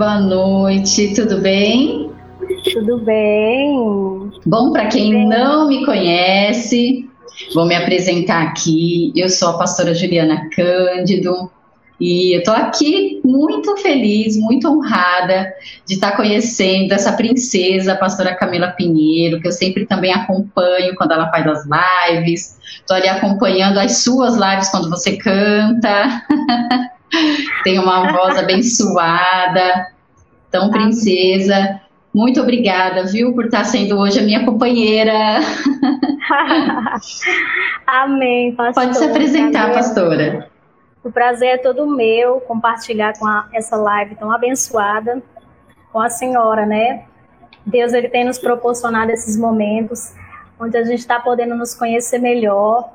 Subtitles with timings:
[0.00, 2.10] Boa noite, tudo bem?
[2.72, 4.30] Tudo bem.
[4.46, 7.06] Bom, para quem não me conhece,
[7.52, 9.12] vou me apresentar aqui.
[9.14, 11.50] Eu sou a pastora Juliana Cândido
[12.00, 15.52] e eu estou aqui muito feliz, muito honrada
[15.86, 21.12] de estar conhecendo essa princesa, a pastora Camila Pinheiro, que eu sempre também acompanho quando
[21.12, 22.58] ela faz as lives.
[22.72, 26.22] Estou ali acompanhando as suas lives quando você canta.
[27.64, 29.88] Tem uma voz abençoada.
[30.48, 31.80] Então, princesa,
[32.12, 35.12] muito obrigada, viu, por estar sendo hoje a minha companheira.
[37.86, 38.86] Amém, pastora.
[38.86, 40.48] Pode se apresentar, pastora.
[41.04, 45.22] O prazer é todo meu compartilhar com a, essa live tão abençoada
[45.92, 47.04] com a senhora, né?
[47.64, 50.12] Deus ele tem nos proporcionado esses momentos
[50.58, 52.92] onde a gente está podendo nos conhecer melhor,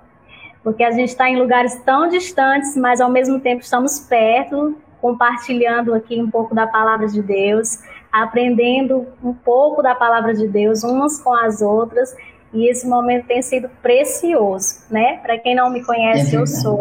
[0.66, 5.94] porque a gente está em lugares tão distantes, mas ao mesmo tempo estamos perto, compartilhando
[5.94, 11.22] aqui um pouco da palavra de Deus, aprendendo um pouco da palavra de Deus umas
[11.22, 12.18] com as outras,
[12.52, 15.18] e esse momento tem sido precioso, né?
[15.18, 16.80] Para quem não me conhece, é eu sou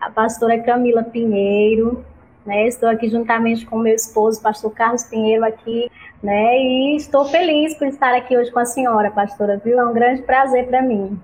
[0.00, 2.04] a pastora Camila Pinheiro,
[2.44, 2.66] né?
[2.66, 5.88] Estou aqui juntamente com meu esposo, pastor Carlos Pinheiro aqui,
[6.20, 6.58] né?
[6.58, 9.78] E estou feliz por estar aqui hoje com a senhora, pastora, viu?
[9.78, 11.16] É um grande prazer para mim.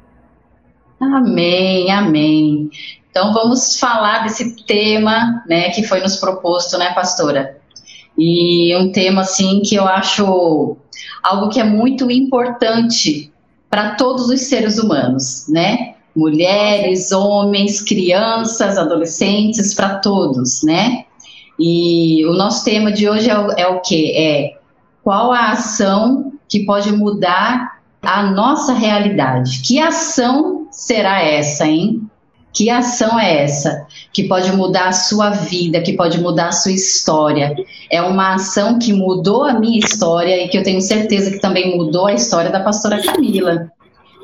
[1.01, 2.71] Amém, amém.
[3.11, 7.59] Então vamos falar desse tema, né, que foi nos proposto, né, pastora?
[8.19, 10.77] E um tema assim que eu acho
[11.23, 13.33] algo que é muito importante
[13.69, 15.95] para todos os seres humanos, né?
[16.15, 21.05] Mulheres, homens, crianças, adolescentes, para todos, né?
[21.59, 24.13] E o nosso tema de hoje é o, é o que?
[24.13, 24.57] É
[25.03, 29.61] qual a ação que pode mudar a nossa realidade?
[29.63, 32.03] Que ação será essa, hein?
[32.53, 36.73] Que ação é essa que pode mudar a sua vida, que pode mudar a sua
[36.73, 37.55] história?
[37.91, 41.77] É uma ação que mudou a minha história e que eu tenho certeza que também
[41.77, 43.71] mudou a história da pastora Camila.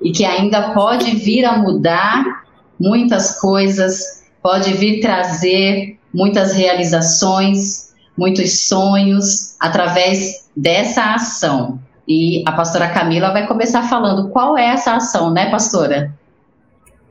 [0.02, 2.44] E que ainda pode vir a mudar
[2.78, 11.78] muitas coisas, pode vir trazer muitas realizações, muitos sonhos através dessa ação.
[12.08, 16.12] E a pastora Camila vai começar falando qual é essa ação, né, pastora?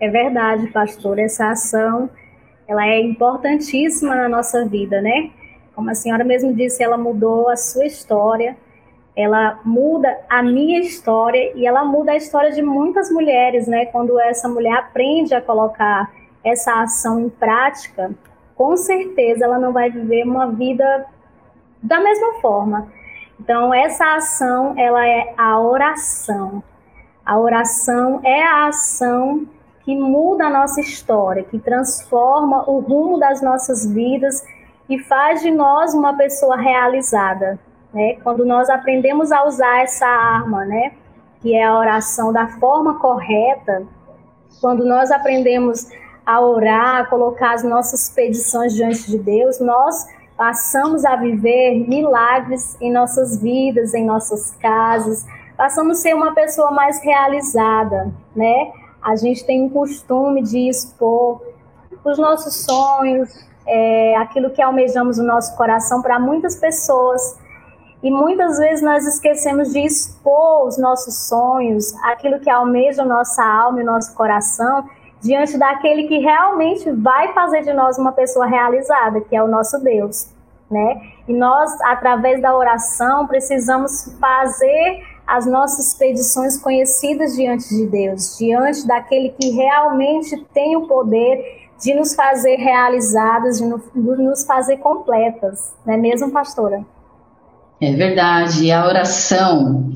[0.02, 2.10] É verdade, pastor, essa ação
[2.68, 5.30] ela é importantíssima na nossa vida, né?
[5.76, 8.58] Como a senhora mesmo disse, ela mudou a sua história,
[9.16, 13.86] ela muda a minha história e ela muda a história de muitas mulheres, né?
[13.86, 16.12] Quando essa mulher aprende a colocar
[16.44, 18.10] essa ação em prática,
[18.56, 21.06] com certeza ela não vai viver uma vida
[21.84, 22.92] da mesma forma.
[23.40, 26.64] Então, essa ação, ela é a oração.
[27.24, 29.48] A oração é a ação
[29.84, 34.44] que muda a nossa história, que transforma o rumo das nossas vidas
[34.90, 37.60] e faz de nós uma pessoa realizada.
[37.94, 38.18] Né?
[38.24, 40.92] Quando nós aprendemos a usar essa arma, né?
[41.42, 43.84] que é a oração da forma correta,
[44.60, 45.88] quando nós aprendemos
[46.26, 50.06] a orar, a colocar as nossas petições diante de Deus, nós
[50.38, 55.26] passamos a viver milagres em nossas vidas, em nossas casas,
[55.58, 58.72] passamos a ser uma pessoa mais realizada, né?
[59.02, 61.42] A gente tem um costume de expor
[62.04, 63.30] os nossos sonhos,
[63.68, 67.40] é, aquilo que almejamos no nosso coração para muitas pessoas.
[68.04, 73.82] E muitas vezes nós esquecemos de expor os nossos sonhos, aquilo que almeja nossa alma
[73.82, 74.84] e nosso coração,
[75.22, 79.80] diante daquele que realmente vai fazer de nós uma pessoa realizada, que é o nosso
[79.80, 80.30] Deus.
[80.70, 81.02] Né?
[81.28, 88.86] E nós, através da oração, precisamos fazer as nossas petições conhecidas diante de Deus, diante
[88.86, 95.94] daquele que realmente tem o poder de nos fazer realizadas, de nos fazer completas, não
[95.94, 96.86] é mesmo, pastora?
[97.80, 98.70] É verdade.
[98.74, 99.90] A oração,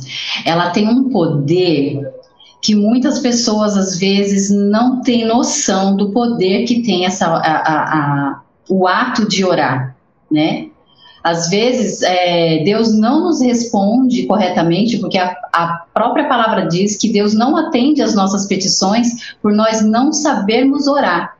[0.46, 2.14] ela tem um poder
[2.62, 8.30] que muitas pessoas às vezes não têm noção do poder que tem essa a, a,
[8.30, 9.98] a, o ato de orar,
[10.32, 10.70] né?
[11.26, 17.12] Às vezes, é, Deus não nos responde corretamente, porque a, a, própria palavra diz que
[17.12, 21.36] Deus não atende às nossas petições por nós não sabermos orar.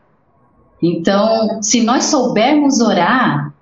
[0.82, 3.54] Então, se nós soubermos orar,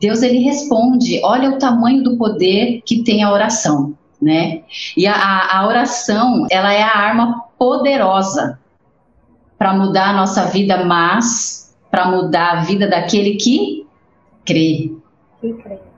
[0.00, 1.20] Deus ele responde.
[1.24, 4.62] Olha o tamanho do poder que tem a oração, né?
[4.96, 8.56] E a, a oração, ela é a arma poderosa
[9.58, 13.84] para mudar a nossa vida, mas para mudar a vida daquele que
[14.44, 15.01] crê.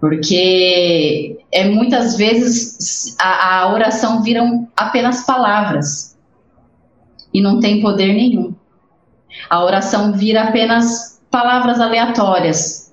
[0.00, 6.16] Porque é muitas vezes a, a oração viram apenas palavras.
[7.32, 8.54] E não tem poder nenhum.
[9.50, 12.92] A oração vira apenas palavras aleatórias.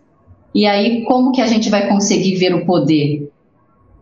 [0.54, 3.32] E aí, como que a gente vai conseguir ver o poder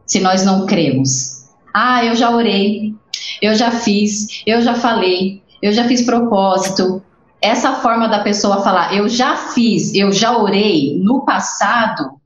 [0.06, 1.46] se nós não cremos?
[1.74, 2.96] Ah, eu já orei,
[3.42, 7.04] eu já fiz, eu já falei, eu já fiz propósito.
[7.42, 12.19] Essa forma da pessoa falar, eu já fiz, eu já orei no passado,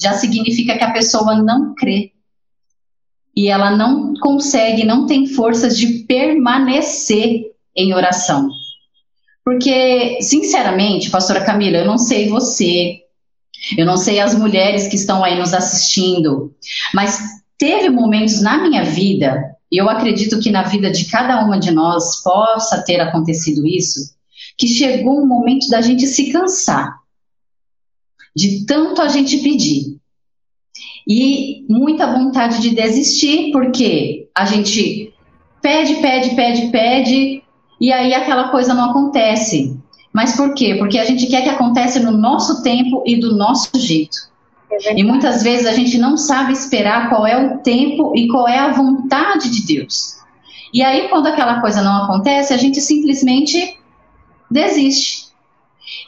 [0.00, 2.12] já significa que a pessoa não crê.
[3.36, 8.48] E ela não consegue, não tem forças de permanecer em oração.
[9.44, 13.00] Porque, sinceramente, pastora Camila, eu não sei você,
[13.76, 16.54] eu não sei as mulheres que estão aí nos assistindo,
[16.92, 17.20] mas
[17.58, 21.70] teve momentos na minha vida, e eu acredito que na vida de cada uma de
[21.70, 24.14] nós possa ter acontecido isso,
[24.58, 26.99] que chegou um momento da gente se cansar
[28.34, 29.98] de tanto a gente pedir.
[31.06, 35.12] E muita vontade de desistir, porque a gente
[35.60, 37.42] pede, pede, pede, pede,
[37.80, 39.76] e aí aquela coisa não acontece.
[40.12, 40.74] Mas por quê?
[40.78, 44.30] Porque a gente quer que aconteça no nosso tempo e do nosso jeito.
[44.70, 48.46] É e muitas vezes a gente não sabe esperar qual é o tempo e qual
[48.46, 50.20] é a vontade de Deus.
[50.72, 53.76] E aí, quando aquela coisa não acontece, a gente simplesmente
[54.48, 55.30] desiste.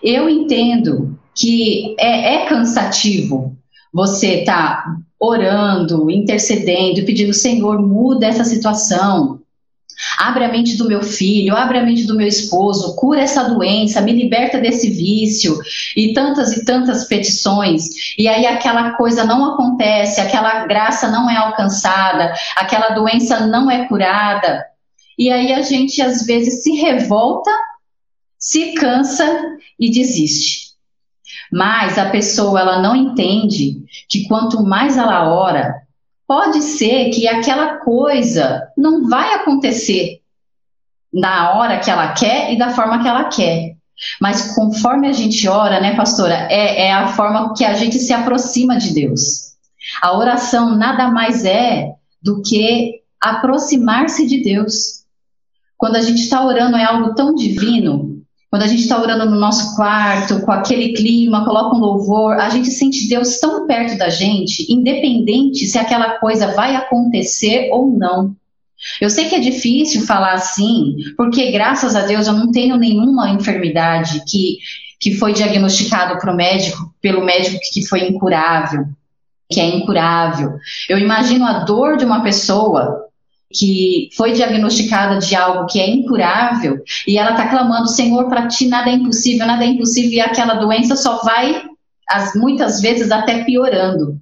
[0.03, 3.57] Eu entendo que é, é cansativo
[3.93, 4.85] você tá
[5.21, 9.41] orando, intercedendo, pedindo, Senhor, muda essa situação.
[10.19, 14.01] Abre a mente do meu filho, abre a mente do meu esposo, cura essa doença,
[14.01, 15.57] me liberta desse vício
[15.97, 18.17] e tantas e tantas petições.
[18.19, 23.87] E aí aquela coisa não acontece, aquela graça não é alcançada, aquela doença não é
[23.87, 24.65] curada.
[25.17, 27.53] E aí a gente às vezes se revolta,
[28.39, 29.25] se cansa
[29.79, 30.72] e desiste.
[31.53, 35.83] Mas a pessoa ela não entende que quanto mais ela ora,
[36.27, 40.23] pode ser que aquela coisa não vai acontecer
[41.13, 43.77] na hora que ela quer e da forma que ela quer.
[44.19, 48.15] Mas conforme a gente ora, né, pastora, é, é a forma que a gente se
[48.15, 49.53] aproxima de Deus.
[50.01, 55.03] A oração nada mais é do que aproximar-se de Deus.
[55.77, 58.12] Quando a gente está orando é algo tão divino
[58.53, 62.51] quando a gente está orando no nosso quarto, com aquele clima, coloca um louvor, a
[62.51, 68.37] gente sente Deus tão perto da gente, independente se aquela coisa vai acontecer ou não.
[69.01, 73.31] Eu sei que é difícil falar assim, porque graças a Deus eu não tenho nenhuma
[73.31, 74.59] enfermidade que,
[75.01, 78.85] que foi diagnosticado pro médico, pelo médico que foi incurável,
[79.51, 80.59] que é incurável.
[80.91, 83.09] Eu imagino a dor de uma pessoa
[83.55, 88.69] que foi diagnosticada de algo que é incurável e ela está clamando, Senhor, para ti
[88.69, 91.63] nada é impossível, nada é impossível e aquela doença só vai,
[92.09, 94.21] as, muitas vezes, até piorando.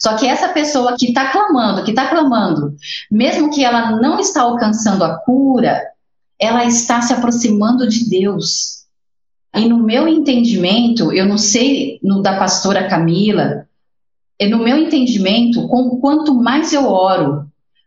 [0.00, 2.74] Só que essa pessoa que está clamando, que está clamando,
[3.10, 5.80] mesmo que ela não está alcançando a cura,
[6.38, 8.82] ela está se aproximando de Deus.
[9.54, 13.66] E no meu entendimento, eu não sei no da pastora Camila,
[14.48, 17.46] no meu entendimento, com, quanto mais eu oro,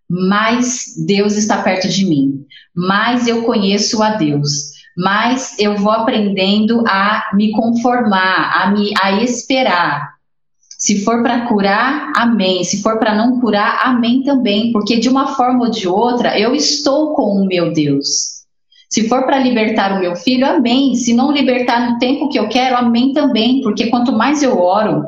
[0.09, 6.83] mais Deus está perto de mim, mais eu conheço a Deus, mais eu vou aprendendo
[6.87, 10.15] a me conformar, a me a esperar.
[10.77, 12.63] Se for para curar, amém.
[12.63, 16.53] Se for para não curar, amém também, porque de uma forma ou de outra eu
[16.53, 18.35] estou com o meu Deus.
[18.89, 20.95] Se for para libertar o meu filho, amém.
[20.95, 25.07] Se não libertar no tempo que eu quero, amém também, porque quanto mais eu oro,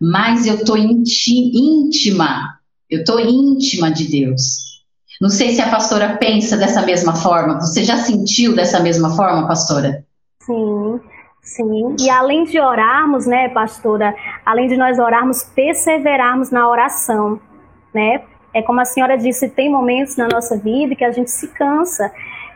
[0.00, 2.59] mais eu estou íntima
[2.90, 4.70] eu estou íntima de Deus.
[5.20, 7.60] Não sei se a pastora pensa dessa mesma forma.
[7.60, 10.04] Você já sentiu dessa mesma forma, pastora?
[10.42, 10.98] Sim,
[11.42, 11.96] sim.
[12.00, 14.14] E além de orarmos, né, pastora,
[14.46, 17.38] além de nós orarmos, perseverarmos na oração,
[17.94, 18.22] né?
[18.52, 22.10] É como a senhora disse, tem momentos na nossa vida que a gente se cansa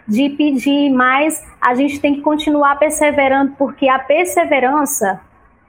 [0.08, 5.20] de pedir, mas a gente tem que continuar perseverando, porque a perseverança,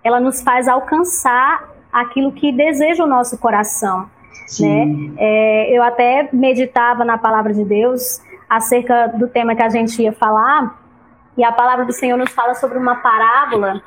[0.03, 4.09] ela nos faz alcançar aquilo que deseja o nosso coração.
[4.59, 5.13] Né?
[5.17, 10.13] É, eu até meditava na palavra de Deus acerca do tema que a gente ia
[10.13, 10.79] falar,
[11.37, 13.81] e a palavra do Senhor nos fala sobre uma parábola,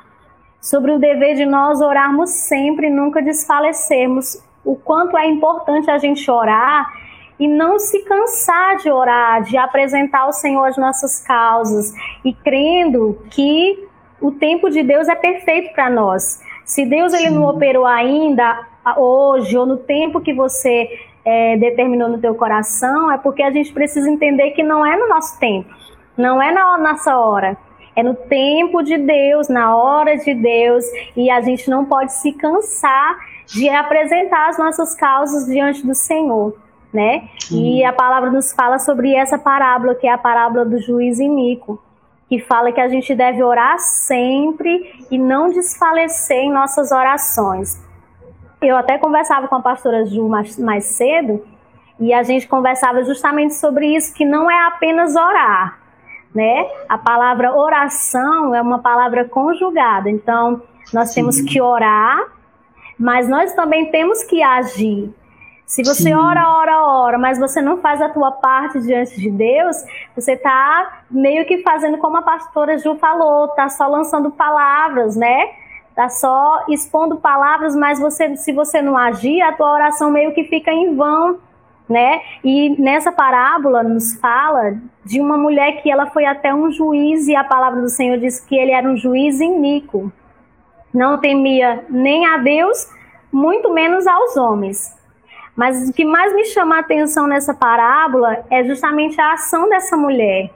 [0.60, 6.30] sobre o dever de nós orarmos sempre, nunca desfalecermos, o quanto é importante a gente
[6.30, 6.92] orar
[7.38, 11.92] e não se cansar de orar, de apresentar ao Senhor as nossas causas
[12.24, 13.86] e crendo que
[14.20, 16.40] o tempo de Deus é perfeito para nós.
[16.68, 18.60] Se Deus ele não operou ainda,
[18.98, 20.86] hoje ou no tempo que você
[21.24, 25.08] é, determinou no teu coração, é porque a gente precisa entender que não é no
[25.08, 25.74] nosso tempo,
[26.14, 27.56] não é na nossa hora,
[27.96, 30.84] é no tempo de Deus, na hora de Deus,
[31.16, 36.54] e a gente não pode se cansar de apresentar as nossas causas diante do Senhor,
[36.92, 37.30] né?
[37.50, 41.82] E a palavra nos fala sobre essa parábola, que é a parábola do juiz iníquo,
[42.28, 47.82] que fala que a gente deve orar sempre e não desfalecer em nossas orações.
[48.60, 51.42] Eu até conversava com a pastora Ju mais, mais cedo
[51.98, 55.78] e a gente conversava justamente sobre isso, que não é apenas orar,
[56.34, 56.68] né?
[56.88, 61.22] A palavra oração é uma palavra conjugada, então nós Sim.
[61.22, 62.24] temos que orar,
[62.98, 65.12] mas nós também temos que agir.
[65.68, 66.14] Se você Sim.
[66.14, 69.76] ora, ora, ora, mas você não faz a tua parte diante de Deus,
[70.16, 75.50] você está meio que fazendo como a pastora Ju falou, tá só lançando palavras, né?
[75.94, 80.44] Tá só expondo palavras, mas você, se você não agir, a tua oração meio que
[80.44, 81.38] fica em vão,
[81.86, 82.22] né?
[82.42, 87.36] E nessa parábola nos fala de uma mulher que ela foi até um juiz e
[87.36, 90.10] a palavra do Senhor diz que ele era um juiz iníquo.
[90.94, 92.88] Não temia nem a Deus,
[93.30, 94.97] muito menos aos homens.
[95.58, 99.96] Mas o que mais me chama a atenção nessa parábola é justamente a ação dessa
[99.96, 100.50] mulher.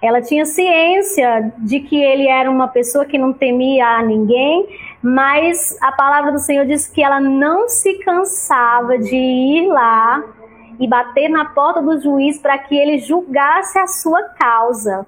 [0.00, 4.68] Ela tinha ciência de que ele era uma pessoa que não temia a ninguém,
[5.02, 10.22] mas a palavra do Senhor diz que ela não se cansava de ir lá
[10.78, 15.04] e bater na porta do juiz para que ele julgasse a sua causa.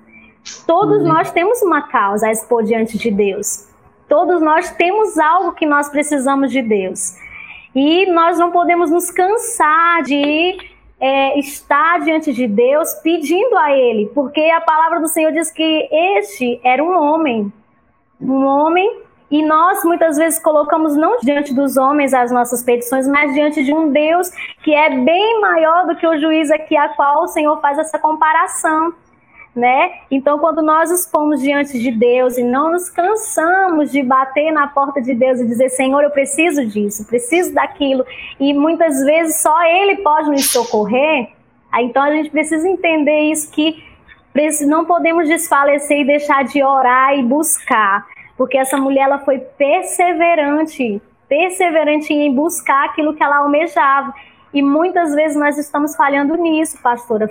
[0.67, 1.13] Todos uhum.
[1.13, 3.69] nós temos uma causa a expor diante de Deus.
[4.09, 7.15] Todos nós temos algo que nós precisamos de Deus.
[7.81, 10.59] E nós não podemos nos cansar de
[10.99, 15.89] é, estar diante de Deus pedindo a Ele, porque a palavra do Senhor diz que
[16.19, 17.53] este era um homem,
[18.21, 23.33] um homem, e nós muitas vezes colocamos não diante dos homens as nossas petições, mas
[23.33, 24.29] diante de um Deus
[24.65, 27.97] que é bem maior do que o juiz aqui, a qual o Senhor faz essa
[27.97, 28.93] comparação
[29.59, 29.93] né?
[30.11, 35.03] Então, quando nós expomos diante de Deus e não nos cansamos de bater na porta
[35.03, 38.07] de Deus e dizer, Senhor, eu preciso disso, preciso daquilo,
[38.39, 41.31] e muitas vezes só Ele pode nos socorrer,
[41.81, 43.85] então a gente precisa entender isso que
[44.67, 51.03] não podemos desfalecer e deixar de orar e buscar, porque essa mulher ela foi perseverante,
[51.29, 54.15] perseverante em buscar aquilo que ela almejava.
[54.55, 57.29] E muitas vezes nós estamos falhando nisso, pastora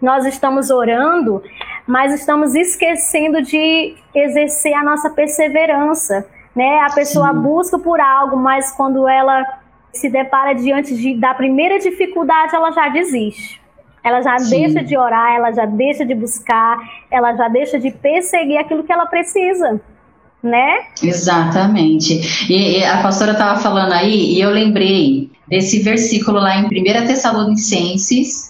[0.00, 1.42] nós estamos orando,
[1.86, 6.80] mas estamos esquecendo de exercer a nossa perseverança, né?
[6.80, 7.40] A pessoa Sim.
[7.40, 9.44] busca por algo, mas quando ela
[9.92, 13.60] se depara diante de, da primeira dificuldade, ela já desiste.
[14.02, 14.50] Ela já Sim.
[14.50, 16.78] deixa de orar, ela já deixa de buscar,
[17.10, 19.80] ela já deixa de perseguir aquilo que ela precisa.
[20.40, 20.84] Né?
[21.02, 22.46] Exatamente.
[22.48, 27.06] E, e a pastora estava falando aí, e eu lembrei desse versículo lá em 1
[27.06, 28.47] Tessalonicenses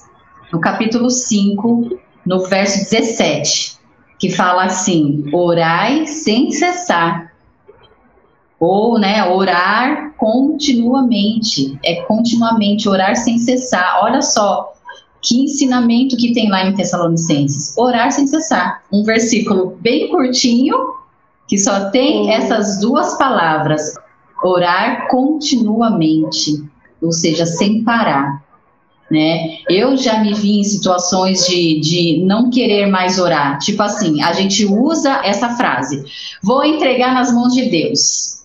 [0.52, 3.78] no capítulo 5, no verso 17,
[4.18, 7.32] que fala assim: orai sem cessar.
[8.58, 11.78] Ou, né, orar continuamente.
[11.84, 14.00] É continuamente, orar sem cessar.
[14.02, 14.72] Olha só
[15.22, 17.76] que ensinamento que tem lá em Tessalonicenses.
[17.76, 18.82] Orar sem cessar.
[18.92, 20.76] Um versículo bem curtinho,
[21.46, 23.94] que só tem essas duas palavras.
[24.42, 26.64] Orar continuamente,
[27.00, 28.47] ou seja, sem parar
[29.10, 29.58] né?
[29.68, 33.58] Eu já me vi em situações de, de não querer mais orar.
[33.58, 36.04] Tipo assim, a gente usa essa frase:
[36.42, 38.44] vou entregar nas mãos de Deus.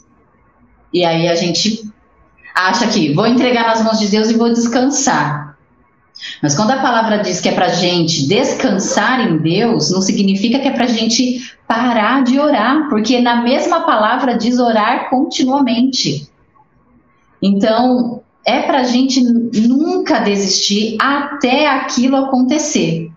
[0.94, 1.84] E aí a gente
[2.56, 5.58] acha que vou entregar nas mãos de Deus e vou descansar.
[6.42, 10.68] Mas quando a palavra diz que é para gente descansar em Deus, não significa que
[10.68, 16.30] é para gente parar de orar, porque na mesma palavra diz orar continuamente.
[17.42, 23.12] Então, é para a gente nunca desistir até aquilo acontecer.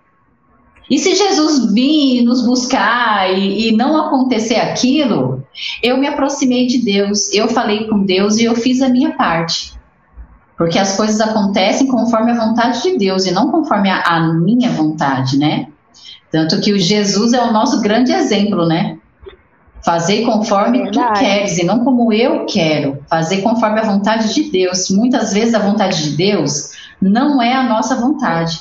[0.89, 5.45] E se Jesus vir nos buscar e, e, não acontecer aquilo,
[5.83, 9.75] eu me aproximei de Deus, eu falei com Deus e eu fiz a minha parte.
[10.57, 14.71] Porque as coisas acontecem conforme a vontade de Deus e não conforme a, a minha
[14.71, 15.69] vontade, né?
[16.31, 18.97] Tanto que o Jesus é o nosso grande exemplo, né?
[19.85, 22.99] Fazer conforme tu queres e não como eu quero.
[23.09, 24.91] Fazer conforme a vontade de Deus.
[24.91, 28.61] Muitas vezes a vontade de Deus não é a nossa vontade.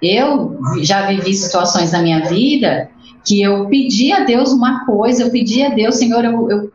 [0.00, 2.88] Eu já vivi situações na minha vida
[3.24, 6.72] que eu pedi a Deus uma coisa, eu pedi a Deus, Senhor, eu, eu,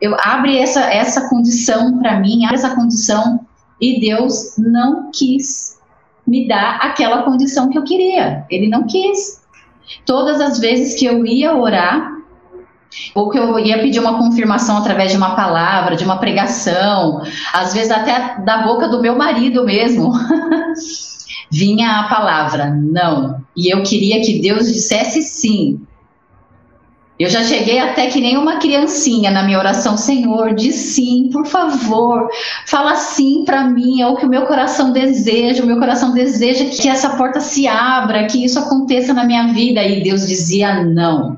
[0.00, 3.40] eu abre essa, essa condição para mim, abre essa condição,
[3.80, 5.78] e Deus não quis
[6.26, 8.44] me dar aquela condição que eu queria.
[8.50, 9.42] Ele não quis.
[10.06, 12.10] Todas as vezes que eu ia orar,
[13.14, 17.22] ou que eu ia pedir uma confirmação através de uma palavra, de uma pregação,
[17.52, 20.12] às vezes até da boca do meu marido mesmo.
[21.50, 23.40] Vinha a palavra não.
[23.56, 25.80] E eu queria que Deus dissesse sim.
[27.16, 31.46] Eu já cheguei até que nem uma criancinha na minha oração, Senhor, diz sim, por
[31.46, 32.28] favor,
[32.66, 36.64] fala sim para mim, é o que o meu coração deseja, o meu coração deseja
[36.64, 39.80] que essa porta se abra, que isso aconteça na minha vida.
[39.84, 41.36] E Deus dizia não.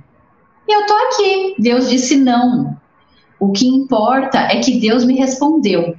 [0.68, 2.76] E eu tô aqui, Deus disse não.
[3.38, 5.96] O que importa é que Deus me respondeu.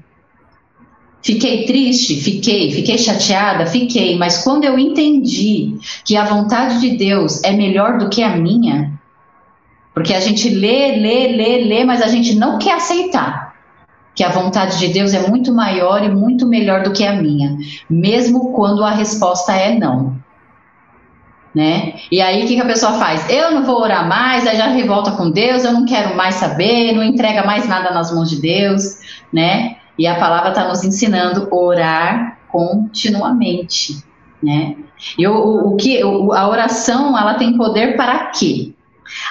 [1.22, 2.16] Fiquei triste?
[2.22, 2.72] Fiquei.
[2.72, 3.66] Fiquei chateada?
[3.66, 4.18] Fiquei.
[4.18, 8.98] Mas quando eu entendi que a vontade de Deus é melhor do que a minha,
[9.94, 13.56] porque a gente lê, lê, lê, lê, mas a gente não quer aceitar
[14.18, 17.56] que a vontade de Deus é muito maior e muito melhor do que a minha,
[17.88, 20.16] mesmo quando a resposta é não.
[21.56, 21.96] Né?
[22.12, 23.28] E aí o que, que a pessoa faz?
[23.30, 26.94] Eu não vou orar mais, aí já revolta com Deus, eu não quero mais saber,
[26.94, 29.00] não entrega mais nada nas mãos de Deus,
[29.34, 29.78] né?
[29.98, 34.04] E a palavra está nos ensinando orar continuamente,
[34.44, 34.76] né?
[35.18, 38.74] E o, o, o que a oração ela tem poder para quê?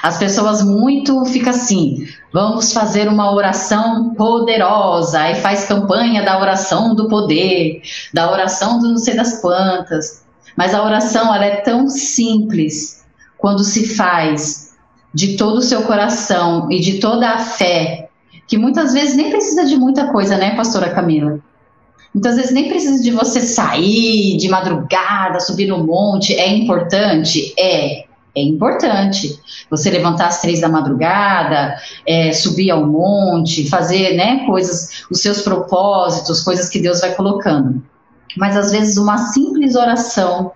[0.03, 6.95] As pessoas muito ficam assim, vamos fazer uma oração poderosa, aí faz campanha da oração
[6.95, 7.83] do poder,
[8.13, 10.25] da oração do não sei das quantas.
[10.57, 13.05] Mas a oração ela é tão simples
[13.37, 14.75] quando se faz
[15.13, 18.09] de todo o seu coração e de toda a fé,
[18.47, 21.39] que muitas vezes nem precisa de muita coisa, né, pastora Camila?
[22.15, 27.55] Muitas vezes nem precisa de você sair de madrugada, subir no monte, é importante?
[27.59, 29.41] É é importante.
[29.71, 31.75] Você levantar às três da madrugada,
[32.07, 37.83] é, subir ao monte, fazer né, coisas, os seus propósitos, coisas que Deus vai colocando.
[38.37, 40.53] Mas às vezes uma simples oração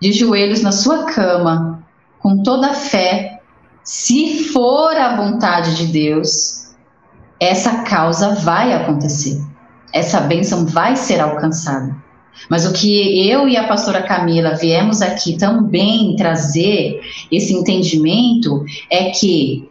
[0.00, 1.84] de joelhos na sua cama,
[2.18, 3.40] com toda a fé,
[3.82, 6.74] se for a vontade de Deus,
[7.38, 9.40] essa causa vai acontecer.
[9.92, 11.94] Essa bênção vai ser alcançada.
[12.50, 19.10] Mas o que eu e a pastora Camila viemos aqui também trazer esse entendimento é
[19.10, 19.70] que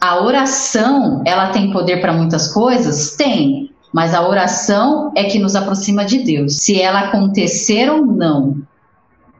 [0.00, 3.16] a oração, ela tem poder para muitas coisas?
[3.16, 6.56] Tem, mas a oração é que nos aproxima de Deus.
[6.56, 8.60] Se ela acontecer ou não,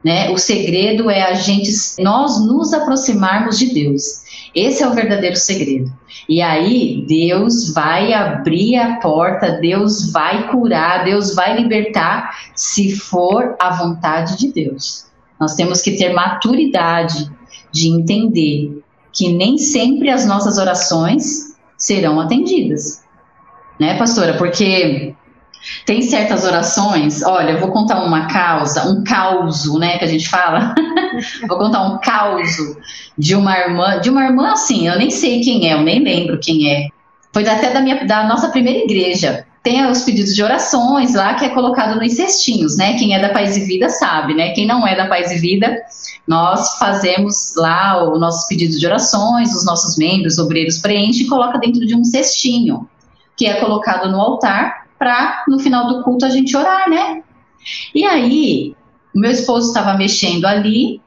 [0.05, 0.31] né?
[0.31, 4.23] O segredo é a gente nós nos aproximarmos de Deus.
[4.55, 5.93] Esse é o verdadeiro segredo.
[6.29, 13.57] E aí Deus vai abrir a porta, Deus vai curar, Deus vai libertar, se for
[13.59, 15.07] a vontade de Deus.
[15.41, 17.29] Nós temos que ter maturidade
[17.73, 23.04] de entender que nem sempre as nossas orações serão atendidas.
[23.79, 24.35] Né, pastora?
[24.35, 25.15] Porque
[25.87, 30.29] tem certas orações, olha, eu vou contar uma causa, um causo, né, que a gente
[30.29, 30.75] fala.
[31.49, 32.77] vou contar um causo
[33.17, 36.39] de uma irmã, de uma irmã assim, eu nem sei quem é, eu nem lembro
[36.39, 36.89] quem é.
[37.33, 39.47] Foi até da, minha, da nossa primeira igreja.
[39.63, 42.99] Tem os pedidos de orações lá que é colocado nos cestinhos, né?
[42.99, 44.51] Quem é da Paz e Vida sabe, né?
[44.51, 45.75] Quem não é da Paz e Vida,
[46.29, 51.59] nós fazemos lá os nossos pedidos de orações, os nossos membros, obreiros preenchem e coloca
[51.59, 52.87] dentro de um cestinho,
[53.37, 57.23] que é colocado no altar para no final do culto a gente orar, né?
[57.95, 58.75] E aí,
[59.15, 61.01] meu esposo estava mexendo ali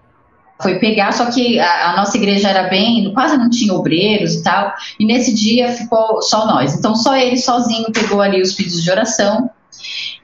[0.61, 4.43] foi pegar, só que a, a, nossa igreja era bem, quase não tinha obreiros e
[4.43, 6.75] tal, e nesse dia ficou só nós.
[6.75, 9.49] Então só ele sozinho pegou ali os pedidos de oração.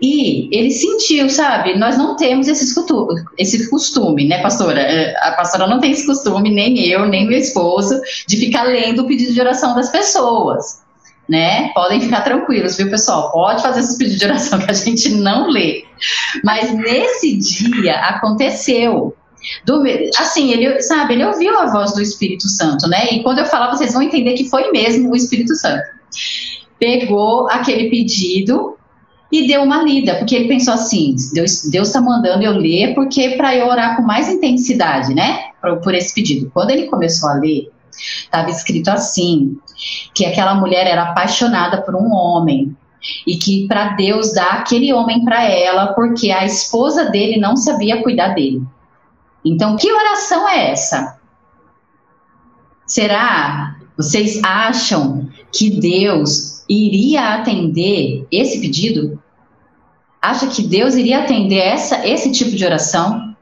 [0.01, 1.77] E ele sentiu, sabe?
[1.77, 4.81] Nós não temos esse costume, né, pastora?
[4.81, 9.03] É, a pastora não tem esse costume, nem eu, nem meu esposo, de ficar lendo
[9.03, 10.82] o pedido de oração das pessoas
[11.27, 11.69] né?
[11.73, 13.31] Podem ficar tranquilos, viu, pessoal?
[13.31, 15.85] Pode fazer esses pedidos de oração que a gente não lê.
[16.43, 19.15] Mas nesse dia aconteceu.
[19.65, 19.83] Do,
[20.17, 23.09] assim, ele, sabe, ele ouviu a voz do Espírito Santo, né?
[23.11, 25.83] E quando eu falar, vocês vão entender que foi mesmo o Espírito Santo.
[26.79, 28.77] Pegou aquele pedido
[29.33, 33.55] e deu uma lida, porque ele pensou assim: Deus está mandando eu ler, porque para
[33.55, 35.39] eu orar com mais intensidade, né?
[35.59, 36.51] Por, por esse pedido.
[36.53, 39.57] Quando ele começou a ler, estava escrito assim:
[40.13, 42.75] que aquela mulher era apaixonada por um homem
[43.27, 48.01] e que para Deus dá aquele homem para ela porque a esposa dele não sabia
[48.01, 48.61] cuidar dele.
[49.43, 51.19] Então, que oração é essa?
[52.85, 53.75] Será?
[53.97, 59.21] Vocês acham que Deus iria atender esse pedido?
[60.21, 63.35] Acha que Deus iria atender essa, esse tipo de oração?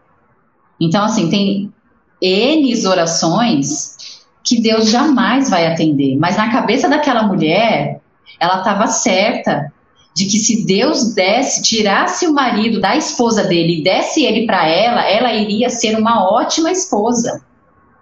[0.79, 1.71] Então, assim, tem
[2.19, 3.97] N orações
[4.43, 6.17] que Deus jamais vai atender.
[6.17, 8.01] Mas na cabeça daquela mulher,
[8.39, 9.71] ela estava certa
[10.13, 14.67] de que se Deus desse, tirasse o marido da esposa dele e desse ele para
[14.67, 17.41] ela, ela iria ser uma ótima esposa.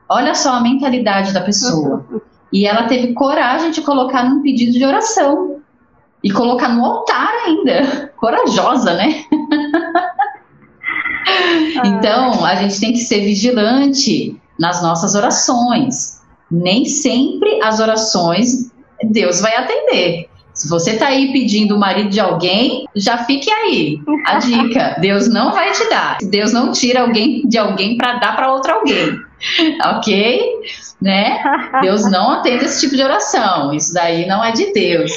[0.07, 2.05] Olha só a mentalidade da pessoa.
[2.51, 5.57] E ela teve coragem de colocar num pedido de oração.
[6.23, 8.11] E colocar no altar ainda.
[8.17, 9.23] Corajosa, né?
[11.85, 16.18] então, a gente tem que ser vigilante nas nossas orações.
[16.51, 18.69] Nem sempre as orações
[19.03, 20.29] Deus vai atender.
[20.53, 23.97] Se você está aí pedindo o marido de alguém, já fique aí.
[24.25, 26.17] A dica: Deus não vai te dar.
[26.21, 29.17] Deus não tira alguém de alguém para dar para outro alguém.
[29.95, 30.51] Ok?
[31.01, 31.41] Né?
[31.81, 33.73] Deus não atende esse tipo de oração.
[33.73, 35.13] Isso daí não é de Deus.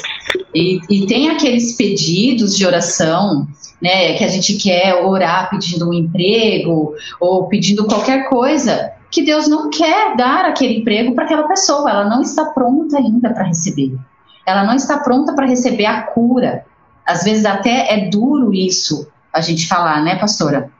[0.55, 3.45] E, e tem aqueles pedidos de oração
[3.81, 9.47] né, que a gente quer orar pedindo um emprego ou pedindo qualquer coisa que Deus
[9.47, 13.95] não quer dar aquele emprego para aquela pessoa, ela não está pronta ainda para receber.
[14.43, 16.65] Ela não está pronta para receber a cura.
[17.05, 20.71] Às vezes até é duro isso a gente falar, né, pastora?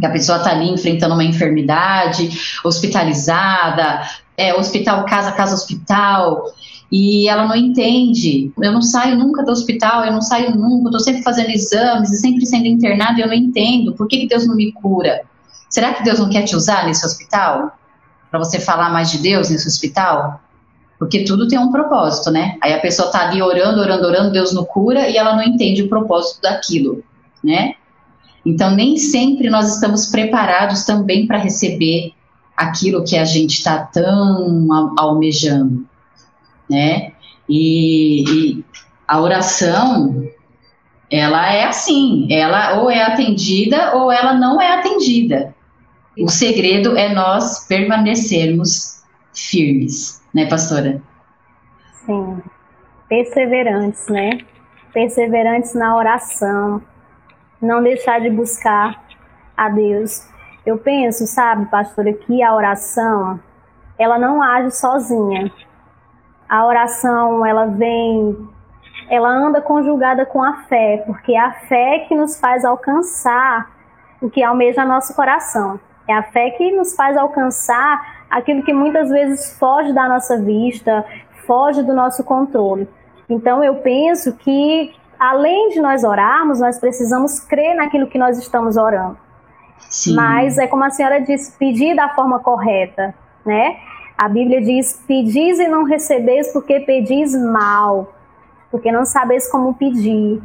[0.00, 4.00] Que a pessoa está ali enfrentando uma enfermidade, hospitalizada,
[4.34, 6.42] é, hospital casa, casa hospital,
[6.90, 8.50] e ela não entende.
[8.62, 12.46] Eu não saio nunca do hospital, eu não saio nunca, estou sempre fazendo exames sempre
[12.46, 13.92] sendo internada e eu não entendo.
[13.94, 15.20] Por que, que Deus não me cura?
[15.74, 17.76] Será que Deus não quer te usar nesse hospital?
[18.30, 20.40] Para você falar mais de Deus nesse hospital?
[21.00, 22.56] Porque tudo tem um propósito, né?
[22.62, 25.82] Aí a pessoa tá ali orando, orando, orando, Deus não cura e ela não entende
[25.82, 27.02] o propósito daquilo,
[27.42, 27.74] né?
[28.46, 32.12] Então nem sempre nós estamos preparados também para receber
[32.56, 35.84] aquilo que a gente está tão almejando,
[36.70, 37.14] né?
[37.48, 38.64] E, e
[39.08, 40.24] a oração,
[41.10, 45.52] ela é assim, ela ou é atendida ou ela não é atendida.
[46.18, 49.02] O segredo é nós permanecermos
[49.34, 51.02] firmes, né, pastora?
[52.06, 52.40] Sim,
[53.08, 54.38] perseverantes, né?
[54.92, 56.80] Perseverantes na oração,
[57.60, 59.02] não deixar de buscar
[59.56, 60.28] a Deus.
[60.64, 63.40] Eu penso, sabe, pastora, que a oração,
[63.98, 65.50] ela não age sozinha.
[66.48, 68.48] A oração, ela vem,
[69.10, 73.68] ela anda conjugada com a fé, porque é a fé que nos faz alcançar
[74.22, 75.80] o que almeja nosso coração.
[76.06, 81.04] É a fé que nos faz alcançar aquilo que muitas vezes foge da nossa vista,
[81.46, 82.88] foge do nosso controle.
[83.28, 88.76] Então eu penso que além de nós orarmos, nós precisamos crer naquilo que nós estamos
[88.76, 89.16] orando.
[89.78, 90.14] Sim.
[90.14, 93.14] Mas é como a senhora disse, pedir da forma correta,
[93.44, 93.76] né?
[94.16, 98.12] A Bíblia diz: pedis e não recebeis porque pedis mal,
[98.70, 100.42] porque não sabeis como pedir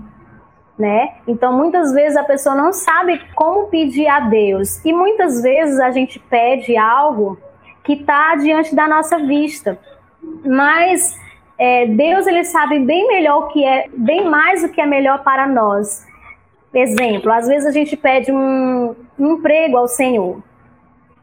[0.79, 1.15] né?
[1.27, 5.91] Então muitas vezes a pessoa não sabe como pedir a Deus e muitas vezes a
[5.91, 7.37] gente pede algo
[7.83, 9.77] que está diante da nossa vista,
[10.45, 11.19] mas
[11.57, 15.21] é, Deus ele sabe bem melhor o que é, bem mais o que é melhor
[15.21, 16.07] para nós.
[16.73, 20.41] Exemplo, às vezes a gente pede um, um emprego ao Senhor.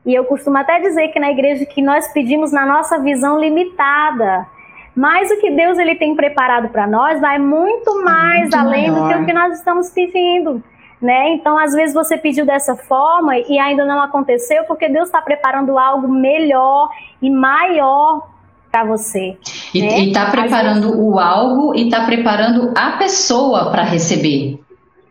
[0.05, 4.47] E eu costumo até dizer que na igreja que nós pedimos na nossa visão limitada.
[4.97, 9.09] Mas o que Deus ele tem preparado para nós vai muito mais muito além maior.
[9.09, 10.63] do que o que nós estamos pedindo.
[11.01, 11.35] Né?
[11.35, 15.79] Então, às vezes você pediu dessa forma e ainda não aconteceu porque Deus está preparando
[15.79, 16.89] algo melhor
[17.21, 18.27] e maior
[18.73, 19.37] para você.
[19.75, 20.01] E né?
[20.01, 20.99] está preparando vezes...
[20.99, 24.59] o algo e está preparando a pessoa para receber.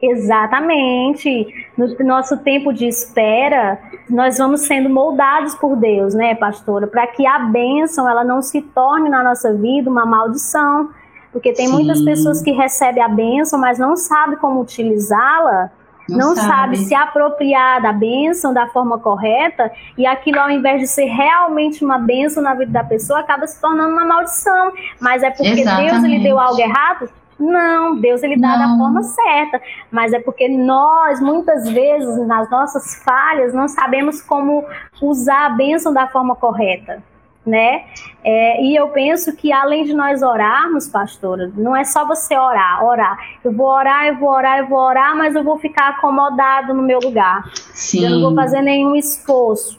[0.02, 1.48] Exatamente.
[1.77, 3.77] No nosso tempo de espera,
[4.09, 8.61] nós vamos sendo moldados por Deus, né, pastora, para que a bênção ela não se
[8.61, 10.89] torne na nossa vida uma maldição,
[11.31, 11.73] porque tem Sim.
[11.73, 15.69] muitas pessoas que recebem a bênção, mas não sabem como utilizá-la.
[16.07, 16.47] Não, não sabe.
[16.47, 16.77] sabe.
[16.77, 21.97] se apropriar da bênção da forma correta e aquilo, ao invés de ser realmente uma
[21.97, 24.71] bênção na vida da pessoa, acaba se tornando uma maldição.
[24.99, 25.91] Mas é porque Exatamente.
[25.91, 27.09] Deus lhe deu algo errado?
[27.39, 28.60] Não, Deus ele dá não.
[28.60, 34.63] da forma certa, mas é porque nós muitas vezes nas nossas falhas não sabemos como
[35.02, 37.04] usar a bênção da forma correta,
[37.45, 37.84] né?
[38.24, 42.84] É, e eu penso que além de nós orarmos, pastora, não é só você orar,
[42.84, 43.17] orar.
[43.43, 46.82] Eu vou orar, eu vou orar, eu vou orar, mas eu vou ficar acomodado no
[46.82, 47.43] meu lugar.
[47.74, 48.06] Sim.
[48.06, 49.78] Eu não vou fazer nenhum esforço,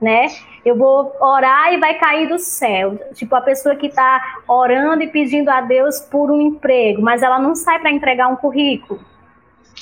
[0.00, 0.28] né?
[0.64, 2.98] Eu vou orar e vai cair do céu.
[3.14, 7.38] Tipo, a pessoa que está orando e pedindo a Deus por um emprego, mas ela
[7.38, 9.00] não sai para entregar um currículo.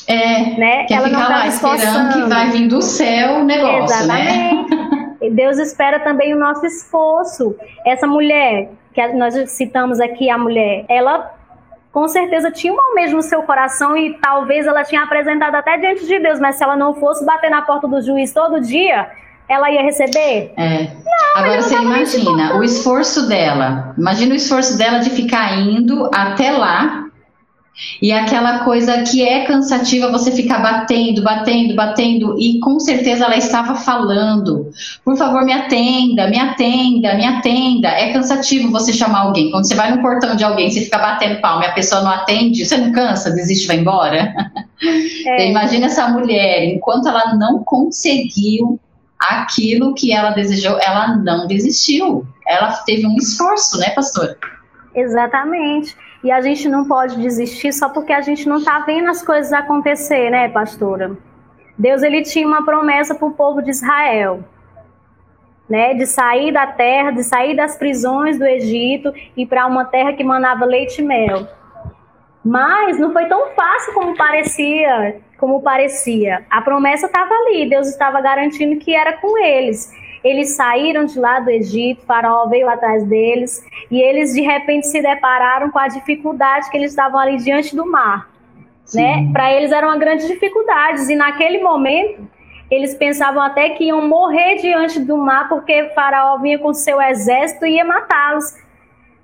[0.09, 0.85] É, né?
[0.87, 4.25] quer ela ficar não tá lá esperando que vai vir do céu o negócio, né?
[4.25, 4.75] Exatamente.
[4.75, 5.31] né?
[5.31, 7.57] Deus espera também o nosso esforço.
[7.87, 11.33] Essa mulher, que nós citamos aqui, a mulher, ela
[11.93, 16.07] com certeza tinha um almejo no seu coração e talvez ela tinha apresentado até diante
[16.07, 19.11] de Deus, mas se ela não fosse bater na porta do juiz todo dia,
[19.53, 20.53] ela ia receber?
[20.57, 20.85] É.
[21.05, 23.95] Não, Agora você imagina o esforço dela.
[23.97, 27.03] Imagina o esforço dela de ficar indo até lá
[28.01, 33.37] e aquela coisa que é cansativa você ficar batendo, batendo, batendo, e com certeza ela
[33.37, 34.71] estava falando.
[35.05, 37.89] Por favor, me atenda, me atenda, me atenda.
[37.89, 39.51] É cansativo você chamar alguém.
[39.51, 42.11] Quando você vai no portão de alguém, você fica batendo palma e a pessoa não
[42.11, 44.35] atende, você não cansa, desiste, vai embora.
[45.27, 45.49] É.
[45.49, 48.79] Imagina essa mulher, enquanto ela não conseguiu
[49.31, 52.27] aquilo que ela desejou, ela não desistiu.
[52.47, 54.37] Ela teve um esforço, né, pastor?
[54.95, 55.97] Exatamente.
[56.23, 59.53] E a gente não pode desistir só porque a gente não está vendo as coisas
[59.53, 61.17] acontecer, né, pastora?
[61.77, 64.45] Deus ele tinha uma promessa para o povo de Israel,
[65.69, 70.13] né, de sair da terra, de sair das prisões do Egito e para uma terra
[70.13, 71.49] que manava leite e mel.
[72.45, 76.45] Mas não foi tão fácil como parecia, como parecia.
[76.51, 79.93] A promessa estava ali, Deus estava garantindo que era com eles.
[80.25, 85.03] Eles saíram de lá do Egito, Faraó veio atrás deles e eles de repente se
[85.03, 88.29] depararam com a dificuldade que eles estavam ali diante do mar,
[88.95, 89.29] né?
[89.33, 92.23] Para eles era uma grande dificuldade e naquele momento
[92.71, 97.67] eles pensavam até que iam morrer diante do mar porque Faraó vinha com seu exército
[97.67, 98.45] e ia matá-los.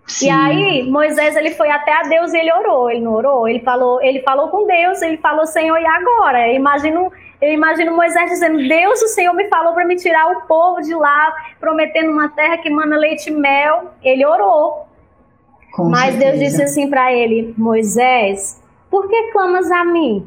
[0.09, 0.27] Sim.
[0.27, 3.61] E aí Moisés ele foi até a Deus e ele orou, ele não orou, ele
[3.61, 6.49] falou, ele falou com Deus, ele falou Senhor e agora.
[6.49, 10.41] Eu imagino, eu imagino Moisés dizendo Deus, o Senhor me falou para me tirar o
[10.47, 13.93] povo de lá, prometendo uma terra que manda leite e mel.
[14.03, 14.87] Ele orou,
[15.73, 16.25] com mas certeza.
[16.25, 20.27] Deus disse assim para ele, Moisés, por que clamas a mim?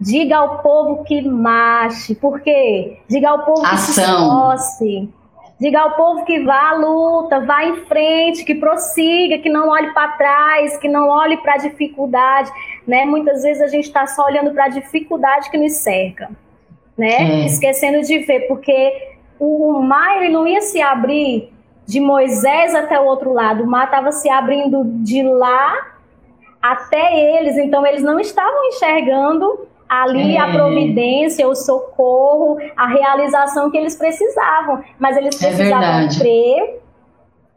[0.00, 3.00] Diga ao povo que marche, por quê?
[3.08, 3.74] Diga ao povo Ação.
[3.74, 5.17] que se esforce.
[5.60, 9.92] Diga ao povo que vá à luta, vá em frente, que prossiga, que não olhe
[9.92, 12.50] para trás, que não olhe para a dificuldade,
[12.86, 13.04] né?
[13.04, 16.30] Muitas vezes a gente está só olhando para a dificuldade que nos cerca,
[16.96, 17.42] né?
[17.42, 17.46] É.
[17.46, 21.52] Esquecendo de ver, porque o mar ele não ia se abrir
[21.84, 25.96] de Moisés até o outro lado, o mar estava se abrindo de lá
[26.62, 30.40] até eles, então eles não estavam enxergando ali é.
[30.40, 34.82] a providência, o socorro, a realização que eles precisavam.
[34.98, 36.80] Mas eles é precisavam é crer,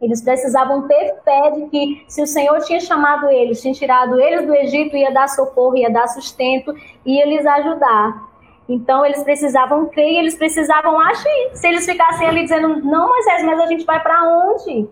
[0.02, 4.48] eles precisavam ter fé de que se o Senhor tinha chamado eles, tinha tirado eles
[4.48, 6.74] do Egito, ia dar socorro, ia dar sustento,
[7.06, 8.32] ia lhes ajudar.
[8.68, 11.52] Então eles precisavam crer e eles precisavam agir.
[11.54, 14.88] Se eles ficassem ali dizendo, não, Moisés, mas a gente vai para onde?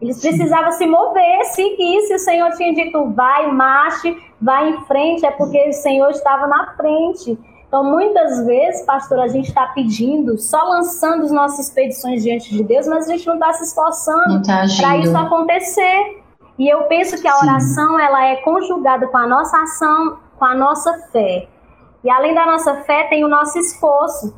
[0.00, 2.02] Eles precisavam se mover, seguir.
[2.02, 6.46] Se o Senhor tinha dito, vai, marche, vai em frente, é porque o Senhor estava
[6.46, 7.38] na frente.
[7.68, 12.64] Então, muitas vezes, pastor, a gente está pedindo, só lançando as nossas petições diante de
[12.64, 16.22] Deus, mas a gente não está se esforçando tá para isso acontecer.
[16.58, 20.54] E eu penso que a oração ela é conjugada com a nossa ação, com a
[20.54, 21.46] nossa fé.
[22.02, 24.34] E além da nossa fé, tem o nosso esforço.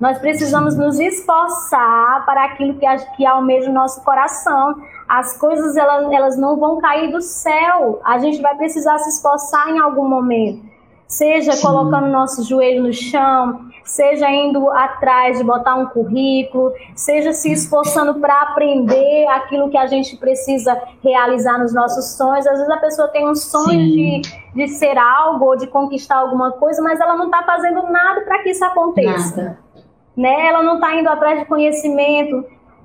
[0.00, 2.86] Nós precisamos nos esforçar para aquilo que,
[3.16, 4.74] que almeja o nosso coração.
[5.12, 8.00] As coisas elas, elas não vão cair do céu.
[8.02, 10.64] A gente vai precisar se esforçar em algum momento.
[11.06, 11.66] Seja Sim.
[11.66, 18.14] colocando nosso joelho no chão, seja indo atrás de botar um currículo, seja se esforçando
[18.20, 22.46] para aprender aquilo que a gente precisa realizar nos nossos sonhos.
[22.46, 24.22] Às vezes a pessoa tem um sonho de,
[24.54, 28.42] de ser algo ou de conquistar alguma coisa, mas ela não está fazendo nada para
[28.42, 29.36] que isso aconteça.
[29.36, 29.72] Nada
[30.16, 30.46] né?
[30.46, 32.44] Ela não está indo atrás de conhecimento,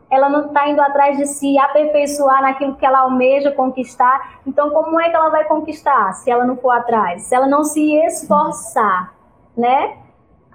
[0.09, 4.39] ela não está indo atrás de se aperfeiçoar naquilo que ela almeja conquistar.
[4.45, 7.23] Então, como é que ela vai conquistar se ela não for atrás?
[7.23, 9.13] Se ela não se esforçar,
[9.55, 9.97] né?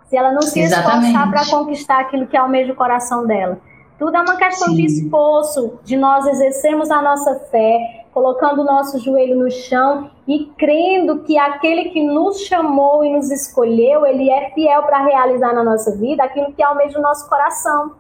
[0.07, 1.07] Se ela não se Exatamente.
[1.07, 3.59] esforçar para conquistar aquilo que almeja o coração dela.
[3.99, 4.77] Tudo é uma questão Sim.
[4.77, 10.47] de esforço, de nós exercermos a nossa fé, colocando o nosso joelho no chão e
[10.59, 15.63] crendo que aquele que nos chamou e nos escolheu, ele é fiel para realizar na
[15.63, 17.93] nossa vida aquilo que almeja o nosso coração.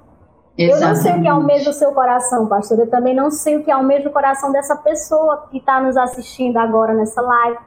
[0.56, 0.82] Exatamente.
[0.82, 2.78] Eu não sei o que almeja o seu coração, pastor.
[2.78, 6.56] Eu também não sei o que almeja o coração dessa pessoa que está nos assistindo
[6.58, 7.58] agora nessa live.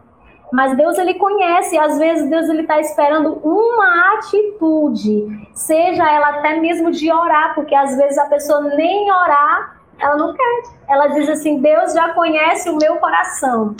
[0.52, 6.38] Mas Deus ele conhece, e às vezes Deus ele está esperando uma atitude, seja ela
[6.38, 10.62] até mesmo de orar, porque às vezes a pessoa nem orar ela não quer.
[10.88, 13.76] Ela diz assim: Deus já conhece o meu coração.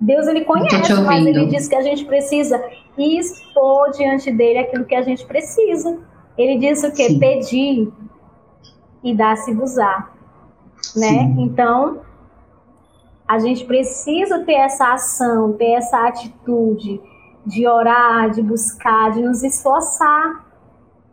[0.00, 2.62] Deus ele conhece, mas ele diz que a gente precisa
[2.98, 5.98] expor diante dele aquilo que a gente precisa.
[6.36, 7.18] Ele diz o que?
[7.18, 7.92] Pedir
[9.02, 10.10] e dar-se-vos-á.
[10.96, 11.34] Né?
[11.38, 12.00] Então,
[13.26, 17.00] a gente precisa ter essa ação, ter essa atitude
[17.46, 20.46] de orar, de buscar, de nos esforçar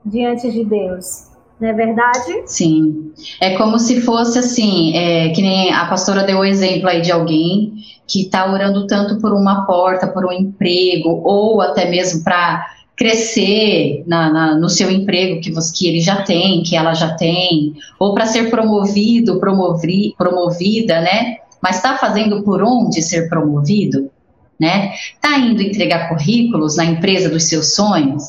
[0.06, 1.30] diante de Deus.
[1.60, 2.44] Não é verdade?
[2.48, 3.14] Sim.
[3.40, 7.12] É como se fosse assim, é, que nem a pastora deu o exemplo aí de
[7.12, 7.74] alguém
[8.08, 12.66] que está orando tanto por uma porta, por um emprego, ou até mesmo para
[13.02, 17.16] crescer na, na, no seu emprego que, você, que ele já tem, que ela já
[17.16, 21.38] tem, ou para ser promovido, promovi, promovida, né?
[21.60, 24.12] Mas está fazendo por onde ser promovido,
[24.60, 24.94] né?
[25.16, 28.22] Está indo entregar currículos na empresa dos seus sonhos,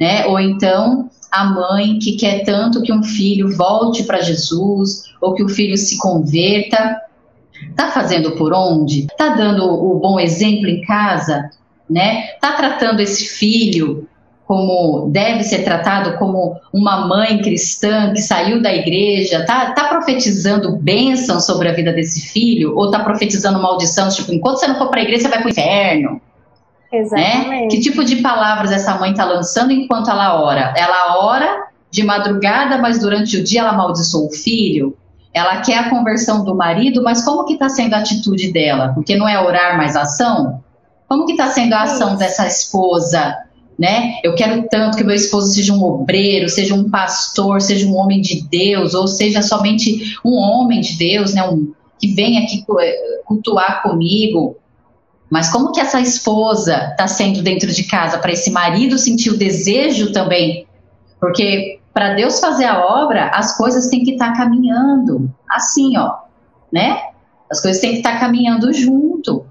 [0.00, 0.26] né?
[0.26, 5.44] Ou então a mãe que quer tanto que um filho volte para Jesus ou que
[5.44, 7.00] o filho se converta.
[7.76, 9.06] Tá fazendo por onde?
[9.16, 11.50] Tá dando o bom exemplo em casa,
[11.88, 12.28] né?
[12.40, 14.08] Tá tratando esse filho
[14.48, 20.74] como deve ser tratado como uma mãe cristã que saiu da igreja, tá, tá profetizando
[20.74, 24.88] bênção sobre a vida desse filho ou tá profetizando maldição, tipo, enquanto você não for
[24.88, 26.20] para a igreja você vai para o inferno?
[26.90, 27.48] Exatamente.
[27.48, 27.66] Né?
[27.68, 30.72] Que tipo de palavras essa mãe está lançando enquanto ela ora?
[30.78, 34.96] Ela ora de madrugada, mas durante o dia ela amaldiçoa o filho?
[35.34, 38.92] Ela quer a conversão do marido, mas como que está sendo a atitude dela?
[38.94, 40.62] Porque não é orar, mas ação?
[41.08, 43.36] Como que está sendo a ação dessa esposa?
[43.78, 44.18] Né?
[44.24, 48.20] Eu quero tanto que meu esposo seja um obreiro, seja um pastor, seja um homem
[48.20, 51.48] de Deus, ou seja somente um homem de Deus, né?
[51.48, 52.64] Um, que vem aqui
[53.24, 54.56] cultuar comigo.
[55.30, 59.38] Mas como que essa esposa está sendo dentro de casa para esse marido sentir o
[59.38, 60.66] desejo também?
[61.20, 66.16] Porque para Deus fazer a obra, as coisas têm que estar tá caminhando assim, ó,
[66.72, 67.00] né?
[67.50, 69.44] As coisas têm que estar tá caminhando junto.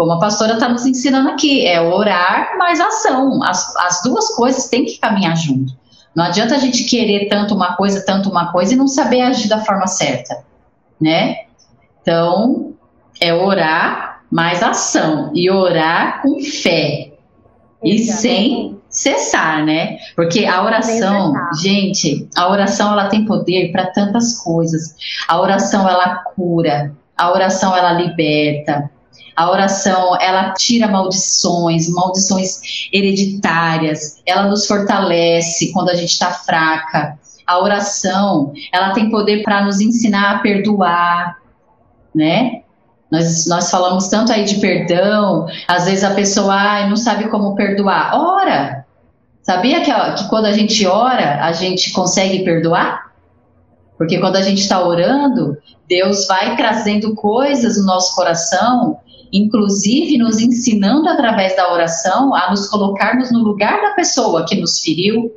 [0.00, 3.42] Como a pastora está nos ensinando aqui, é orar mais ação.
[3.44, 5.74] As, as duas coisas têm que caminhar junto.
[6.16, 9.46] Não adianta a gente querer tanto uma coisa, tanto uma coisa e não saber agir
[9.46, 10.42] da forma certa,
[10.98, 11.40] né?
[12.00, 12.72] Então,
[13.20, 17.12] é orar mais ação e orar com fé
[17.84, 19.98] e sem cessar, né?
[20.16, 24.96] Porque a oração, gente, a oração ela tem poder para tantas coisas.
[25.28, 28.90] A oração ela cura, a oração ela liberta.
[29.40, 37.18] A oração, ela tira maldições, maldições hereditárias, ela nos fortalece quando a gente está fraca.
[37.46, 41.38] A oração, ela tem poder para nos ensinar a perdoar,
[42.14, 42.64] né?
[43.10, 47.54] Nós, nós falamos tanto aí de perdão, às vezes a pessoa ah, não sabe como
[47.54, 48.14] perdoar.
[48.14, 48.84] Ora!
[49.40, 53.10] Sabia que, que quando a gente ora, a gente consegue perdoar?
[53.96, 55.56] Porque quando a gente está orando,
[55.88, 59.00] Deus vai trazendo coisas no nosso coração,
[59.32, 64.80] inclusive nos ensinando através da oração a nos colocarmos no lugar da pessoa que nos
[64.80, 65.32] feriu,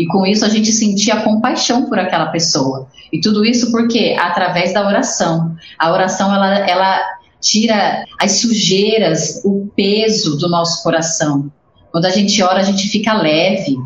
[0.00, 2.88] e com isso a gente sentia compaixão por aquela pessoa.
[3.12, 5.54] E tudo isso porque através da oração.
[5.78, 7.00] A oração ela, ela
[7.38, 11.52] tira as sujeiras, o peso do nosso coração.
[11.92, 13.76] Quando a gente ora, a gente fica leve,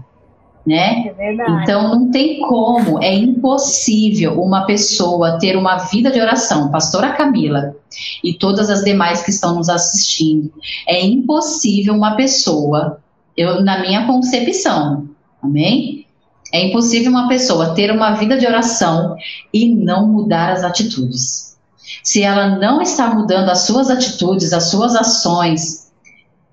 [0.67, 1.13] né?
[1.19, 7.13] É então não tem como, é impossível uma pessoa ter uma vida de oração, pastora
[7.13, 7.77] Camila
[8.23, 10.53] e todas as demais que estão nos assistindo.
[10.89, 12.99] É impossível uma pessoa,
[13.37, 15.09] eu na minha concepção,
[15.43, 16.07] amém?
[16.53, 19.17] É impossível uma pessoa ter uma vida de oração
[19.53, 21.57] e não mudar as atitudes.
[22.03, 25.91] Se ela não está mudando as suas atitudes, as suas ações,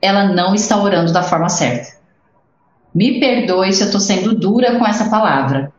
[0.01, 2.00] ela não está orando da forma certa.
[2.93, 5.71] Me perdoe se eu estou sendo dura com essa palavra,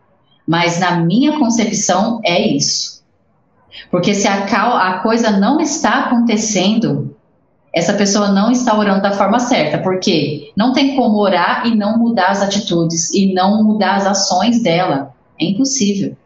[0.47, 3.03] mas na minha concepção é isso.
[3.91, 7.15] Porque se a, a coisa não está acontecendo,
[7.75, 11.99] essa pessoa não está orando da forma certa, porque não tem como orar e não
[11.99, 15.15] mudar as atitudes e não mudar as ações dela.
[15.41, 16.17] É impossível.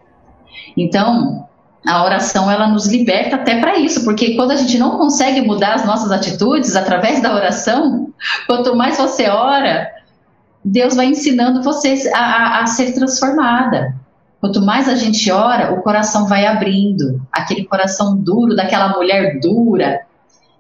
[0.77, 1.46] Então,
[1.87, 5.75] a oração ela nos liberta até para isso, porque quando a gente não consegue mudar
[5.75, 8.12] as nossas atitudes através da oração,
[8.46, 9.88] quanto mais você ora,
[10.68, 13.94] Deus vai ensinando você a, a, a ser transformada.
[14.40, 17.22] Quanto mais a gente ora, o coração vai abrindo.
[17.31, 20.00] Aquele coração duro, daquela mulher dura,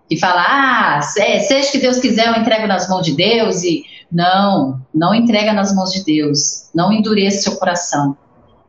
[0.08, 4.80] que fala, ah, seja que Deus quiser, eu entrego nas mãos de Deus e não,
[4.94, 8.16] não entrega nas mãos de Deus, não endureça seu coração.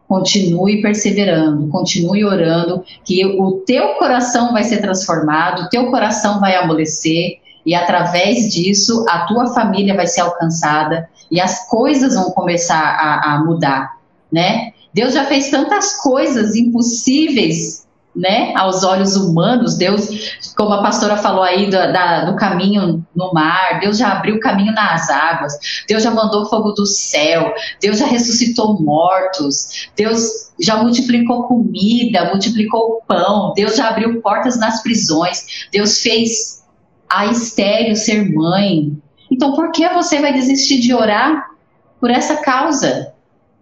[0.07, 6.55] Continue perseverando, continue orando, que o teu coração vai ser transformado, o teu coração vai
[6.55, 12.79] amolecer, e através disso a tua família vai ser alcançada e as coisas vão começar
[12.79, 13.97] a, a mudar,
[14.31, 14.73] né?
[14.93, 17.87] Deus já fez tantas coisas impossíveis
[18.17, 20.09] né, aos olhos humanos, Deus,
[20.55, 24.39] como a pastora falou aí do, da, do caminho no mar, Deus já abriu o
[24.39, 25.53] caminho nas águas,
[25.87, 33.03] Deus já mandou fogo do céu, Deus já ressuscitou mortos, Deus já multiplicou comida, multiplicou
[33.07, 36.63] pão, Deus já abriu portas nas prisões, Deus fez
[37.07, 38.97] a estéreo ser mãe.
[39.37, 41.51] Então, por que você vai desistir de orar
[41.99, 43.13] por essa causa?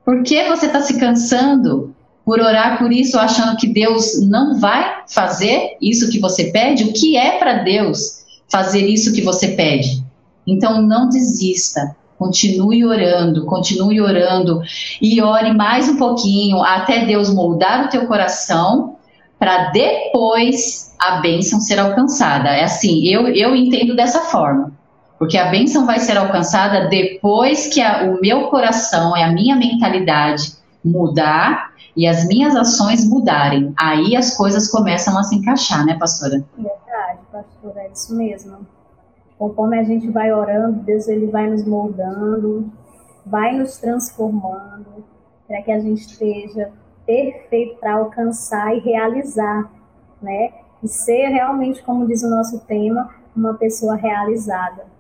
[0.06, 1.94] Por que você está se cansando?
[2.26, 6.92] por orar por isso, achando que Deus não vai fazer isso que você pede, o
[6.92, 10.04] que é para Deus fazer isso que você pede?
[10.48, 14.60] Então não desista, continue orando, continue orando
[15.00, 18.96] e ore mais um pouquinho até Deus moldar o teu coração
[19.38, 22.50] para depois a bênção ser alcançada.
[22.50, 24.75] É assim, eu, eu entendo dessa forma.
[25.18, 29.56] Porque a bênção vai ser alcançada depois que a, o meu coração e a minha
[29.56, 30.54] mentalidade
[30.84, 33.74] mudar e as minhas ações mudarem.
[33.80, 36.44] Aí as coisas começam a se encaixar, né, pastora?
[36.58, 38.58] Verdade, pastora, é isso mesmo.
[39.40, 42.72] conforme a gente vai orando, Deus ele vai nos moldando,
[43.26, 45.06] vai nos transformando,
[45.48, 46.72] para que a gente esteja
[47.06, 49.72] perfeito para alcançar e realizar,
[50.22, 50.52] né?
[50.84, 54.95] E ser realmente, como diz o nosso tema, uma pessoa realizada.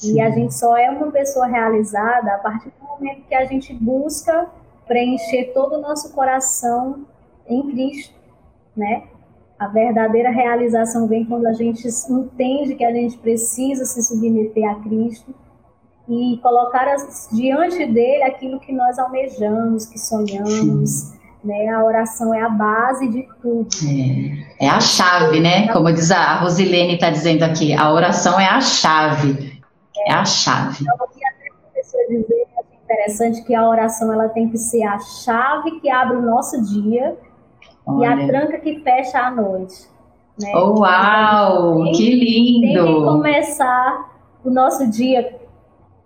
[0.00, 0.14] Sim.
[0.14, 3.74] E a gente só é uma pessoa realizada a partir do momento que a gente
[3.74, 4.46] busca
[4.86, 7.04] preencher todo o nosso coração
[7.46, 8.14] em Cristo,
[8.74, 9.02] né?
[9.58, 14.76] A verdadeira realização vem quando a gente entende que a gente precisa se submeter a
[14.76, 15.34] Cristo
[16.08, 16.86] e colocar
[17.30, 21.12] diante dele aquilo que nós almejamos, que sonhamos.
[21.44, 21.68] Né?
[21.68, 23.68] A oração é a base de tudo.
[24.58, 25.68] É, é a chave, né?
[25.68, 29.49] Como diz a Rosilene está dizendo aqui, a oração é a chave.
[30.06, 30.82] É, é a chave.
[30.82, 32.46] Então, eu até a pessoa dizer,
[32.90, 37.16] interessante que a oração ela tem que ser a chave que abre o nosso dia
[37.86, 38.04] Olha.
[38.04, 39.88] e a tranca que fecha a noite.
[40.40, 40.52] Né?
[40.54, 42.84] Oh, uau, tem, que lindo!
[42.84, 44.10] Tem que começar
[44.44, 45.38] o nosso dia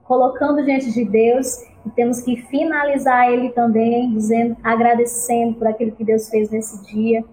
[0.05, 6.05] colocando diante de Deus e temos que finalizar ele também dizendo, agradecendo por aquilo que
[6.05, 7.25] Deus fez nesse dia,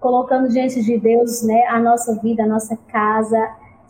[0.00, 3.38] colocando diante de Deus, né, a nossa vida, a nossa casa,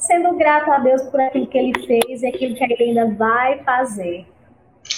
[0.01, 3.63] sendo grato a Deus por aquilo que ele fez e aquilo que ele ainda vai
[3.63, 4.27] fazer.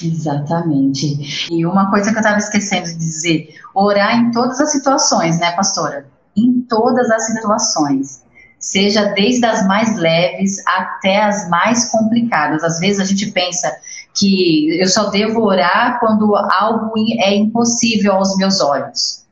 [0.03, 1.49] Exatamente.
[1.53, 5.51] E uma coisa que eu estava esquecendo de dizer, orar em todas as situações, né,
[5.53, 6.07] pastora?
[6.37, 8.23] Em todas as situações.
[8.59, 12.63] Seja desde as mais leves até as mais complicadas.
[12.63, 13.77] Às vezes a gente pensa
[14.15, 19.25] que eu só devo orar quando algo é impossível aos meus olhos,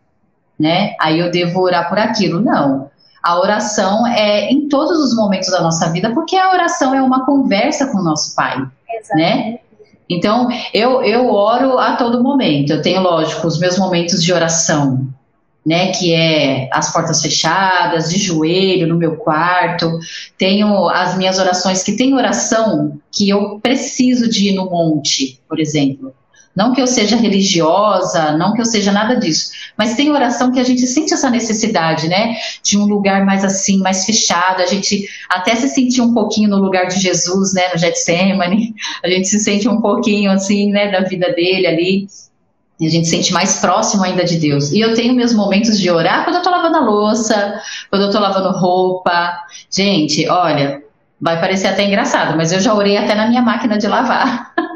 [0.58, 0.94] né?
[1.00, 2.40] Aí eu devo orar por aquilo.
[2.40, 2.89] Não.
[3.22, 7.24] A oração é em todos os momentos da nossa vida, porque a oração é uma
[7.26, 8.56] conversa com o nosso Pai?
[8.88, 9.14] Exatamente.
[9.16, 9.58] né?
[10.08, 12.72] Então, eu, eu oro a todo momento.
[12.72, 15.06] Eu tenho, lógico, os meus momentos de oração,
[15.64, 20.00] né, que é as portas fechadas, de joelho no meu quarto.
[20.36, 25.60] Tenho as minhas orações que tem oração que eu preciso de ir no monte, por
[25.60, 26.12] exemplo.
[26.54, 30.58] Não que eu seja religiosa, não que eu seja nada disso, mas tem oração que
[30.58, 32.36] a gente sente essa necessidade, né?
[32.62, 34.60] De um lugar mais assim, mais fechado.
[34.60, 37.72] A gente até se sentir um pouquinho no lugar de Jesus, né?
[37.72, 38.74] No Getsemane.
[39.02, 40.90] A gente se sente um pouquinho assim, né?
[40.90, 42.08] Da vida dele ali.
[42.80, 44.72] E a gente se sente mais próximo ainda de Deus.
[44.72, 48.10] E eu tenho meus momentos de orar quando eu tô lavando a louça, quando eu
[48.10, 49.32] tô lavando roupa.
[49.70, 50.82] Gente, olha,
[51.20, 54.52] vai parecer até engraçado, mas eu já orei até na minha máquina de lavar.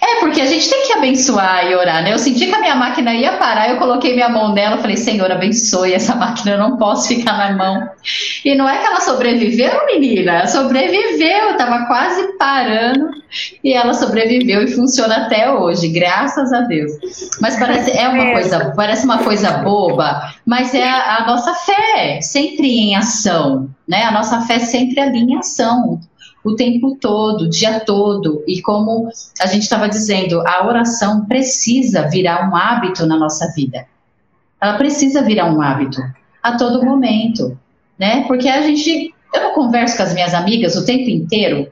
[0.00, 2.12] É, porque a gente tem que abençoar e orar, né?
[2.12, 5.30] Eu senti que a minha máquina ia parar, eu coloquei minha mão nela, falei, Senhor,
[5.30, 7.88] abençoe essa máquina, eu não posso ficar na mão.
[8.44, 13.10] E não é que ela sobreviveu, menina, ela sobreviveu, tava quase parando
[13.64, 16.92] e ela sobreviveu e funciona até hoje, graças a Deus.
[17.40, 18.32] Mas parece é uma é.
[18.32, 24.02] coisa, parece uma coisa boba, mas é a, a nossa fé sempre em ação, né?
[24.02, 26.00] A nossa fé sempre ali em ação
[26.44, 28.42] o tempo todo, o dia todo.
[28.46, 29.08] E como
[29.40, 33.86] a gente estava dizendo, a oração precisa virar um hábito na nossa vida.
[34.60, 36.00] Ela precisa virar um hábito
[36.42, 37.58] a todo momento,
[37.98, 38.24] né?
[38.26, 41.70] Porque a gente, eu não converso com as minhas amigas o tempo inteiro.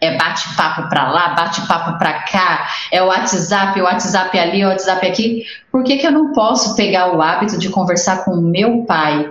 [0.00, 5.06] É bate-papo para lá, bate-papo para cá, é o WhatsApp, o WhatsApp ali, o WhatsApp
[5.06, 5.44] aqui.
[5.70, 9.30] Por que, que eu não posso pegar o hábito de conversar com o meu pai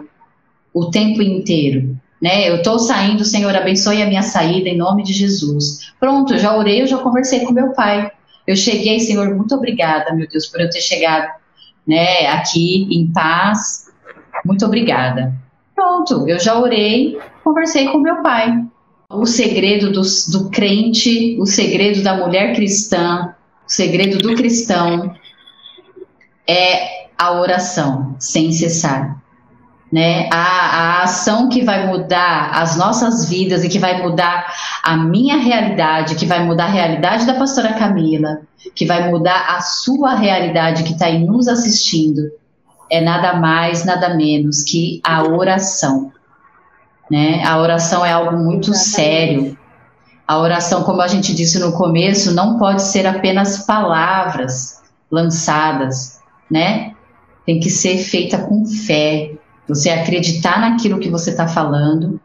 [0.71, 1.98] o tempo inteiro?
[2.21, 2.49] Né?
[2.49, 5.93] Eu estou saindo, Senhor, abençoe a minha saída em nome de Jesus.
[5.99, 8.11] Pronto, eu já orei, eu já conversei com meu pai.
[8.45, 11.29] Eu cheguei, Senhor, muito obrigada, meu Deus, por eu ter chegado,
[11.87, 13.87] né, aqui em paz.
[14.43, 15.33] Muito obrigada.
[15.75, 18.63] Pronto, eu já orei, conversei com meu pai.
[19.09, 23.33] O segredo do, do crente, o segredo da mulher cristã,
[23.65, 25.15] o segredo do cristão
[26.47, 29.18] é a oração sem cessar
[29.91, 30.29] né?
[30.31, 35.37] A, a ação que vai mudar as nossas vidas e que vai mudar a minha
[35.37, 38.41] realidade, que vai mudar a realidade da pastora Camila,
[38.75, 42.31] que vai mudar a sua realidade que está aí nos assistindo,
[42.89, 46.11] é nada mais, nada menos que a oração.
[47.09, 47.43] Né?
[47.43, 49.57] A oração é algo muito sério.
[50.27, 54.79] A oração, como a gente disse no começo, não pode ser apenas palavras
[55.09, 56.19] lançadas,
[56.49, 56.93] né?
[57.47, 59.31] Tem que ser feita com fé,
[59.69, 62.19] você acreditar naquilo que você está falando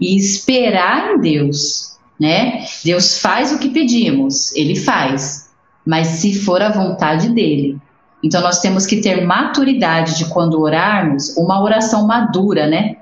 [0.00, 2.64] e esperar em Deus, né?
[2.84, 5.50] Deus faz o que pedimos, Ele faz,
[5.84, 7.78] mas se for a vontade dele.
[8.22, 12.98] Então nós temos que ter maturidade de quando orarmos, uma oração madura, né?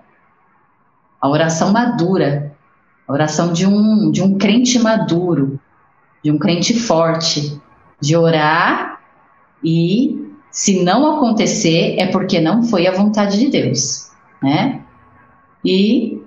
[1.20, 2.57] A oração madura,
[3.07, 5.61] a oração de um, de um crente maduro,
[6.24, 7.61] de um crente forte,
[8.01, 9.01] de orar
[9.62, 14.09] e se não acontecer, é porque não foi a vontade de Deus,
[14.41, 14.83] né?
[15.65, 16.21] e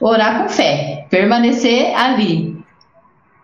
[0.00, 2.60] orar com fé, permanecer ali,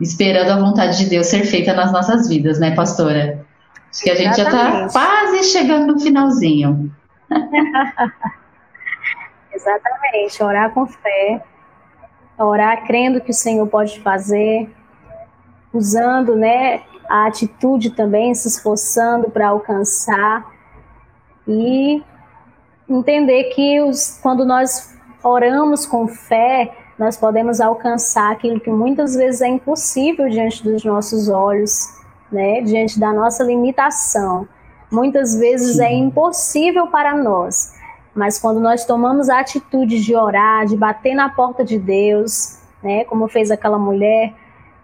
[0.00, 3.46] esperando a vontade de Deus ser feita nas nossas vidas, né, pastora?
[3.90, 4.80] Acho que a gente Exatamente.
[4.80, 6.92] já está quase chegando no finalzinho.
[9.52, 11.42] Exatamente, orar com fé,
[12.38, 14.68] orar crendo que o Senhor pode fazer,
[15.72, 20.46] usando, né, a atitude também, se esforçando para alcançar
[21.46, 22.02] e
[22.88, 29.40] entender que os, quando nós oramos com fé, nós podemos alcançar aquilo que muitas vezes
[29.40, 31.86] é impossível diante dos nossos olhos,
[32.30, 32.60] né?
[32.60, 34.46] diante da nossa limitação.
[34.90, 35.94] Muitas vezes é Sim.
[35.94, 37.74] é impossível para nós,
[38.14, 43.04] mas quando nós tomamos a atitude de orar, de bater na porta de Deus, né?
[43.04, 44.34] como fez aquela mulher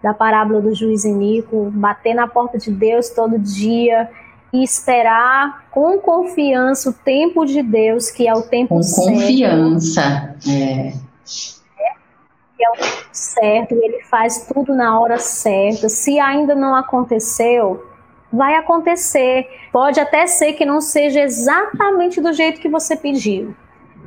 [0.05, 4.07] da parábola do juiz Inico, bater na porta de Deus todo dia
[4.53, 9.07] e esperar com confiança o tempo de Deus, que é o tempo com certo.
[9.07, 10.89] Com confiança, é.
[10.89, 15.89] é o tempo certo, ele faz tudo na hora certa.
[15.89, 17.83] Se ainda não aconteceu,
[18.31, 19.47] vai acontecer.
[19.71, 23.55] Pode até ser que não seja exatamente do jeito que você pediu,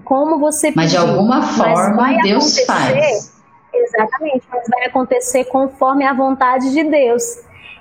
[0.04, 0.80] como você pediu.
[0.80, 3.37] Mas de alguma forma Deus faz.
[3.82, 7.22] Exatamente, mas vai acontecer conforme a vontade de Deus.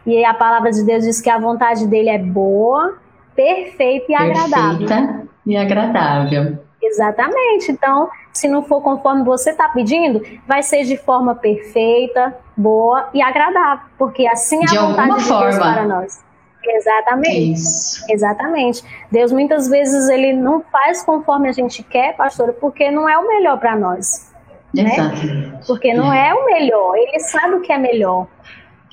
[0.06, 2.98] E a palavra de Deus diz que a vontade dele é boa,
[3.36, 5.28] perfeita e perfeita agradável.
[5.46, 6.58] e agradável.
[6.82, 7.72] Exatamente.
[7.72, 13.22] Então, se não for conforme você está pedindo, vai ser de forma perfeita, boa e
[13.22, 15.28] agradável, porque assim é a vontade de.
[15.28, 16.28] Deus para nós.
[16.64, 17.54] Exatamente.
[17.54, 18.06] Isso.
[18.10, 18.84] Exatamente.
[19.12, 23.28] Deus muitas vezes ele não faz conforme a gente quer, pastora, porque não é o
[23.28, 24.27] melhor para nós.
[24.74, 25.60] Né?
[25.66, 26.30] Porque não é.
[26.30, 26.96] é o melhor.
[26.96, 28.28] Ele sabe o que é melhor.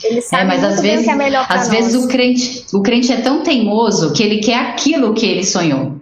[0.03, 1.69] Ele sabe é, mas às vezes, é melhor às nós.
[1.69, 6.01] vezes o crente, o crente é tão teimoso que ele quer aquilo que ele sonhou.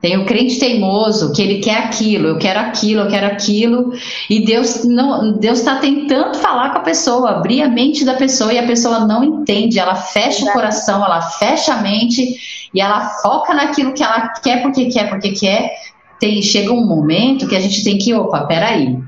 [0.00, 3.92] Tem o crente teimoso que ele quer aquilo, eu quero aquilo, eu quero aquilo,
[4.30, 8.52] e Deus não, Deus está tentando falar com a pessoa, abrir a mente da pessoa
[8.52, 10.50] e a pessoa não entende, ela fecha Exato.
[10.50, 15.08] o coração, ela fecha a mente e ela foca naquilo que ela quer porque quer
[15.08, 15.72] porque quer.
[16.18, 18.98] Tem, chega um momento que a gente tem que, opa, peraí,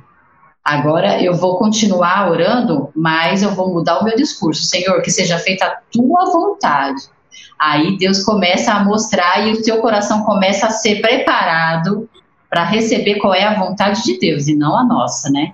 [0.65, 4.65] Agora eu vou continuar orando, mas eu vou mudar o meu discurso.
[4.67, 7.03] Senhor, que seja feita a tua vontade.
[7.59, 12.09] Aí Deus começa a mostrar e o teu coração começa a ser preparado
[12.49, 15.53] para receber qual é a vontade de Deus e não a nossa, né?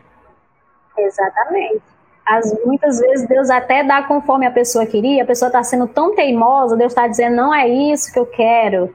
[0.98, 1.82] Exatamente.
[2.26, 6.14] As, muitas vezes Deus até dá conforme a pessoa queria, a pessoa está sendo tão
[6.14, 8.92] teimosa, Deus está dizendo, não é isso que eu quero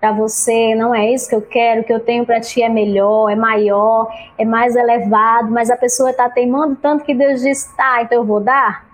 [0.00, 2.68] para você, não é isso que eu quero, o que eu tenho para ti é
[2.68, 7.64] melhor, é maior, é mais elevado, mas a pessoa está teimando tanto que Deus diz,
[7.76, 8.86] tá, então eu vou dar?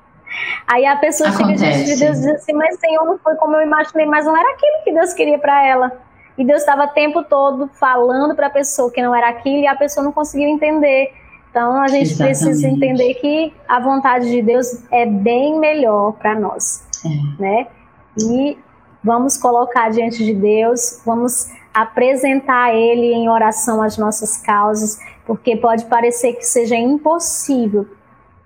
[0.66, 1.58] Aí a pessoa Acontece.
[1.58, 4.24] chega diante de Deus e diz assim, mas Senhor, não foi como eu imaginei, mas
[4.24, 5.92] não era aquilo que Deus queria para ela.
[6.36, 9.66] E Deus estava o tempo todo falando para a pessoa que não era aquilo e
[9.66, 11.12] a pessoa não conseguiu entender.
[11.50, 12.38] Então a gente Exatamente.
[12.38, 17.40] precisa entender que a vontade de Deus é bem melhor para nós, é.
[17.40, 17.66] né?
[18.18, 18.58] E
[19.04, 25.56] vamos colocar diante de Deus, vamos apresentar a Ele em oração as nossas causas, porque
[25.56, 27.86] pode parecer que seja impossível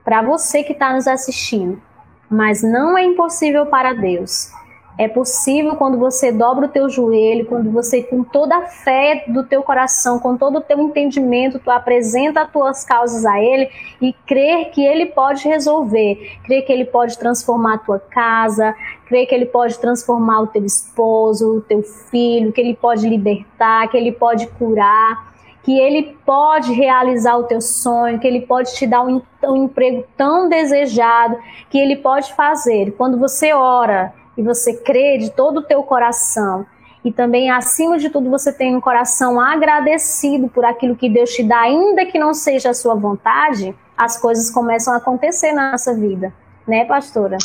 [0.04, 1.80] para você que está nos assistindo,
[2.28, 4.50] mas não é impossível para Deus.
[4.98, 9.44] É possível quando você dobra o teu joelho, quando você com toda a fé do
[9.44, 13.70] teu coração, com todo o teu entendimento, tu apresenta as tuas causas a ele
[14.02, 18.74] e crer que ele pode resolver, crer que ele pode transformar a tua casa,
[19.06, 23.86] crer que ele pode transformar o teu esposo, o teu filho, que ele pode libertar,
[23.86, 25.32] que ele pode curar,
[25.62, 30.02] que ele pode realizar o teu sonho, que ele pode te dar um, um emprego
[30.16, 31.36] tão desejado,
[31.70, 32.96] que ele pode fazer.
[32.96, 36.64] Quando você ora, e você crê de todo o teu coração
[37.04, 41.42] e também acima de tudo você tem um coração agradecido por aquilo que Deus te
[41.42, 45.92] dá, ainda que não seja a sua vontade, as coisas começam a acontecer na nossa
[45.92, 46.32] vida,
[46.66, 47.38] né, pastora?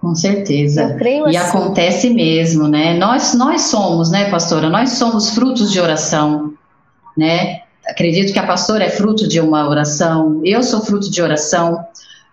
[0.00, 0.82] Com certeza.
[0.82, 1.56] Eu creio e assim.
[1.56, 2.94] acontece mesmo, né?
[2.94, 4.68] Nós nós somos, né, pastora?
[4.68, 6.54] Nós somos frutos de oração,
[7.16, 7.62] né?
[7.86, 11.84] Acredito que a pastora é fruto de uma oração, eu sou fruto de oração.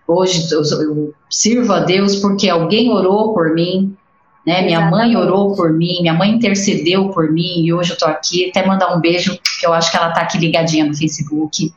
[0.09, 3.95] Hoje eu, eu sirvo a Deus porque alguém orou por mim,
[4.43, 4.63] né?
[4.63, 8.49] Minha mãe orou por mim, minha mãe intercedeu por mim e hoje eu tô aqui.
[8.49, 11.71] Até mandar um beijo, que eu acho que ela tá aqui ligadinha no Facebook,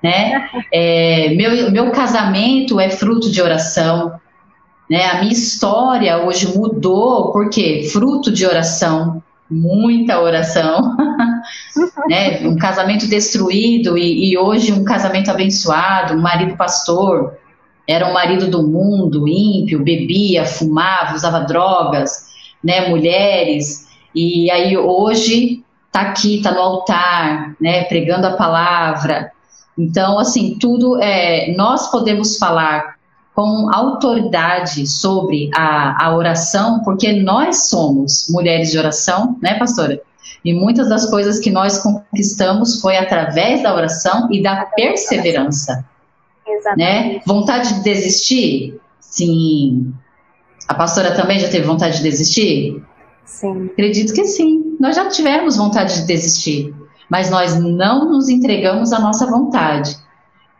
[0.00, 0.48] né?
[0.72, 4.12] É, meu, meu casamento é fruto de oração,
[4.88, 5.04] né?
[5.06, 10.96] A minha história hoje mudou porque fruto de oração, muita oração,
[12.06, 12.46] né?
[12.46, 17.36] Um casamento destruído e, e hoje um casamento abençoado, um marido pastor,
[17.86, 22.26] era um marido do mundo, ímpio, bebia, fumava, usava drogas,
[22.62, 25.62] né, mulheres, e aí hoje
[25.92, 29.30] tá aqui, tá no altar, né, pregando a palavra.
[29.78, 32.96] Então, assim, tudo é, nós podemos falar
[33.34, 40.00] com autoridade sobre a, a oração, porque nós somos mulheres de oração, né, pastora?
[40.42, 45.84] E muitas das coisas que nós conquistamos foi através da oração e da perseverança.
[46.46, 47.16] Exatamente.
[47.16, 47.22] Né?
[47.26, 48.80] Vontade de desistir?
[49.00, 49.92] Sim.
[50.68, 52.82] A pastora também já teve vontade de desistir?
[53.24, 53.66] Sim.
[53.66, 54.76] Acredito que sim.
[54.80, 56.74] Nós já tivemos vontade de desistir,
[57.10, 59.96] mas nós não nos entregamos à nossa vontade.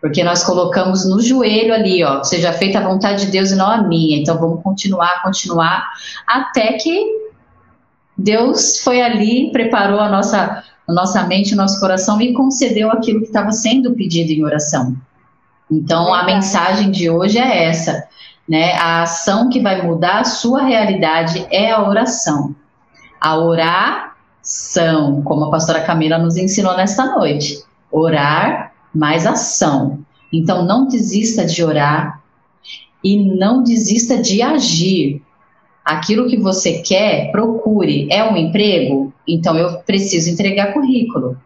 [0.00, 3.66] Porque nós colocamos no joelho ali, ó, seja feita a vontade de Deus e não
[3.66, 4.18] a minha.
[4.18, 5.88] Então vamos continuar, continuar,
[6.26, 7.26] até que
[8.16, 13.20] Deus foi ali, preparou a nossa, a nossa mente, o nosso coração e concedeu aquilo
[13.20, 14.96] que estava sendo pedido em oração.
[15.70, 18.06] Então, a mensagem de hoje é essa,
[18.48, 18.74] né?
[18.74, 22.54] A ação que vai mudar a sua realidade é a oração.
[23.20, 27.62] A oração, como a pastora Camila nos ensinou nesta noite.
[27.90, 30.00] Orar mais ação.
[30.32, 32.22] Então, não desista de orar
[33.02, 35.22] e não desista de agir
[35.86, 38.08] aquilo que você quer, procure.
[38.10, 39.12] É um emprego?
[39.26, 41.36] Então eu preciso entregar currículo.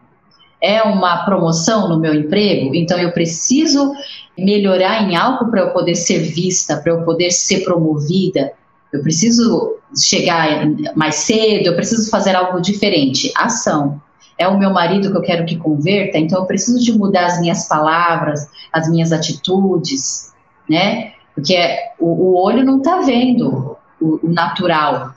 [0.61, 2.75] É uma promoção no meu emprego?
[2.75, 3.93] Então eu preciso
[4.37, 8.53] melhorar em algo para eu poder ser vista, para eu poder ser promovida.
[8.93, 13.31] Eu preciso chegar mais cedo, eu preciso fazer algo diferente.
[13.35, 14.01] Ação.
[14.37, 17.39] É o meu marido que eu quero que converta, então eu preciso de mudar as
[17.39, 20.33] minhas palavras, as minhas atitudes,
[20.67, 21.13] né?
[21.35, 21.55] Porque
[21.99, 25.13] o, o olho não está vendo, o, o natural,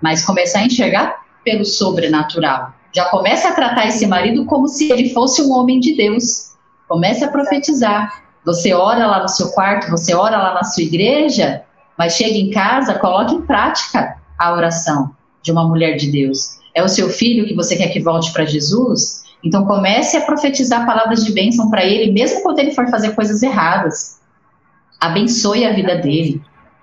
[0.00, 2.74] mas começar a enxergar pelo sobrenatural.
[2.96, 6.54] Já comece a tratar esse marido como se ele fosse um homem de Deus.
[6.88, 8.24] Comece a profetizar.
[8.42, 11.62] Você ora lá no seu quarto, você ora lá na sua igreja,
[11.98, 16.58] mas chega em casa, coloque em prática a oração de uma mulher de Deus.
[16.74, 19.24] É o seu filho que você quer que volte para Jesus?
[19.44, 23.42] Então comece a profetizar palavras de bênção para ele, mesmo quando ele for fazer coisas
[23.42, 24.22] erradas.
[24.98, 26.40] Abençoe a vida dele.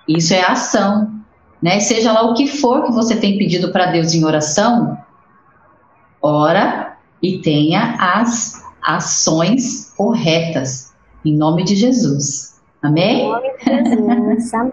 [0.07, 1.23] Isso é ação
[1.63, 1.79] né?
[1.79, 4.97] Seja lá o que for que você tem pedido para Deus em oração,
[6.23, 10.93] ora e tenha as ações corretas,
[11.25, 12.61] em nome de Jesus.
[12.81, 13.25] Amém?
[13.25, 14.71] Em nome de Jesus, amém.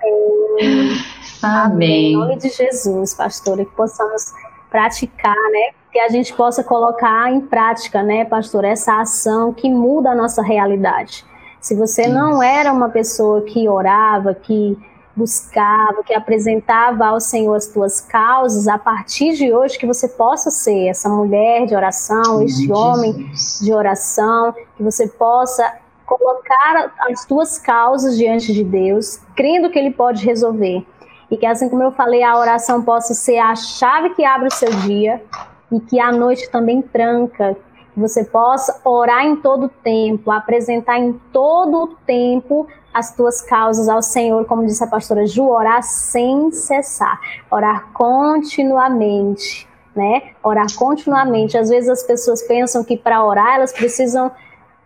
[1.42, 2.12] amém.
[2.12, 4.32] Em nome de Jesus, pastora, que possamos
[4.70, 5.74] praticar, né?
[5.92, 10.40] Que a gente possa colocar em prática, né, pastor, essa ação que muda a nossa
[10.40, 11.24] realidade.
[11.60, 14.78] Se você não era uma pessoa que orava, que
[15.14, 20.50] buscava, que apresentava ao Senhor as tuas causas, a partir de hoje que você possa
[20.50, 23.30] ser essa mulher de oração, este homem
[23.60, 29.90] de oração, que você possa colocar as tuas causas diante de Deus, crendo que Ele
[29.90, 30.84] pode resolver.
[31.30, 34.52] E que, assim como eu falei, a oração possa ser a chave que abre o
[34.52, 35.22] seu dia
[35.70, 37.56] e que a noite também tranca,
[37.92, 43.88] que você possa orar em todo tempo, apresentar em todo o tempo as tuas causas
[43.88, 47.20] ao Senhor, como disse a pastora Ju, orar sem cessar,
[47.50, 50.32] orar continuamente, né?
[50.42, 51.56] Orar continuamente.
[51.56, 54.30] Às vezes as pessoas pensam que para orar elas precisam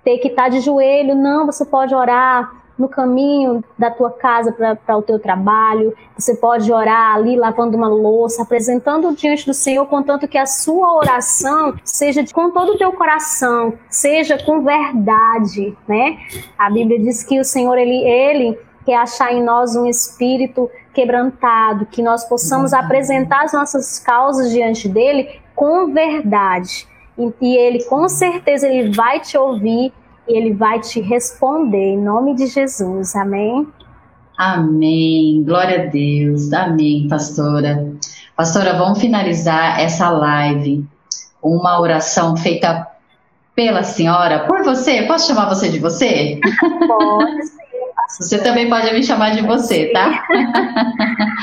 [0.02, 1.14] ter que estar de joelho.
[1.14, 6.72] Não, você pode orar no caminho da tua casa para o teu trabalho, você pode
[6.72, 12.22] orar ali lavando uma louça, apresentando diante do Senhor, contanto que a sua oração seja
[12.22, 16.18] de, com todo o teu coração, seja com verdade, né?
[16.58, 21.86] A Bíblia diz que o Senhor, ele, ele quer achar em nós um espírito quebrantado,
[21.86, 22.78] que nós possamos uhum.
[22.78, 26.86] apresentar as nossas causas diante dele com verdade.
[27.18, 29.92] E, e ele, com certeza, ele vai te ouvir
[30.28, 33.14] e ele vai te responder em nome de Jesus.
[33.14, 33.66] Amém?
[34.36, 35.42] Amém.
[35.44, 36.52] Glória a Deus.
[36.52, 37.92] Amém, pastora.
[38.36, 40.84] Pastora, vamos finalizar essa live.
[41.42, 42.86] Uma oração feita
[43.54, 45.02] pela senhora, por você.
[45.02, 46.40] Posso chamar você de você?
[46.86, 47.64] Pode sim.
[48.20, 50.24] Você também pode me chamar de você, tá?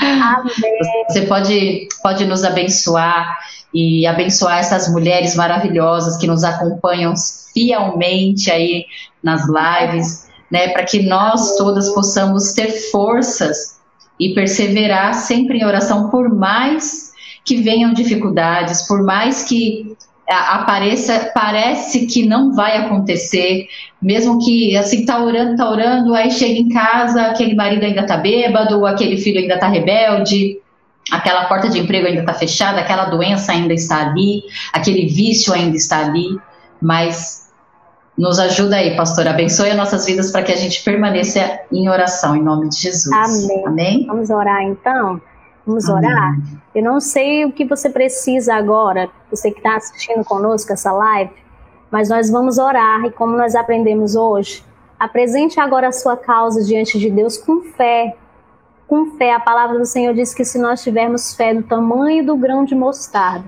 [0.01, 1.05] Amém.
[1.09, 3.37] Você pode, pode nos abençoar
[3.73, 7.13] e abençoar essas mulheres maravilhosas que nos acompanham
[7.53, 8.85] fielmente aí
[9.23, 13.79] nas lives, né, para que nós todas possamos ter forças
[14.19, 17.11] e perseverar sempre em oração, por mais
[17.43, 19.95] que venham dificuldades, por mais que
[20.27, 23.67] apareça, parece que não vai acontecer,
[24.01, 28.17] mesmo que assim tá orando, tá orando, aí chega em casa, aquele marido ainda tá
[28.17, 30.59] bêbado, aquele filho ainda tá rebelde,
[31.11, 35.75] aquela porta de emprego ainda tá fechada, aquela doença ainda está ali, aquele vício ainda
[35.75, 36.37] está ali,
[36.81, 37.51] mas
[38.17, 39.27] nos ajuda aí, pastor.
[39.27, 43.13] Abençoe as nossas vidas para que a gente permaneça em oração, em nome de Jesus.
[43.13, 43.67] Amém.
[43.67, 44.05] Amém?
[44.07, 45.21] Vamos orar então.
[45.65, 46.09] Vamos Amém.
[46.09, 46.37] orar?
[46.73, 51.31] Eu não sei o que você precisa agora, você que está assistindo conosco essa live,
[51.89, 54.63] mas nós vamos orar e como nós aprendemos hoje,
[54.99, 58.15] apresente agora a sua causa diante de Deus com fé.
[58.87, 62.35] Com fé, a palavra do Senhor diz que se nós tivermos fé do tamanho do
[62.35, 63.45] grão de mostarda,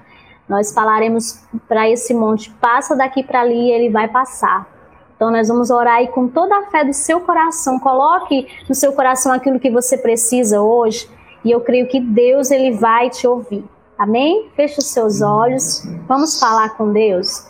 [0.54, 4.68] nós falaremos para esse monte, passa daqui para ali e ele vai passar.
[5.16, 8.93] Então nós vamos orar e com toda a fé do seu coração, coloque no seu
[8.93, 11.10] coração aquilo que você precisa hoje
[11.43, 13.66] e eu creio que Deus ele vai te ouvir.
[13.97, 14.51] Amém?
[14.56, 15.84] Feche os seus olhos.
[16.08, 17.47] Vamos falar com Deus.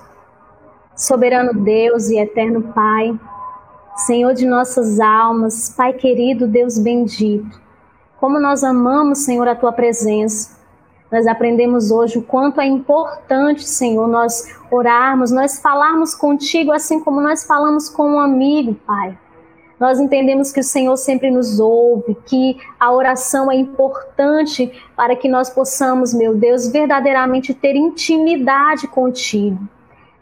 [0.96, 3.20] Soberano Deus e eterno Pai,
[3.98, 7.60] Senhor de nossas almas, Pai querido, Deus bendito.
[8.18, 10.63] Como nós amamos, Senhor, a tua presença.
[11.14, 17.22] Nós aprendemos hoje o quanto é importante, Senhor, nós orarmos, nós falarmos contigo assim como
[17.22, 19.16] nós falamos com um amigo, Pai.
[19.80, 25.30] Nós entendemos que o Senhor sempre nos ouve, que a oração é importante para que
[25.30, 29.60] nós possamos, meu Deus, verdadeiramente ter intimidade contigo.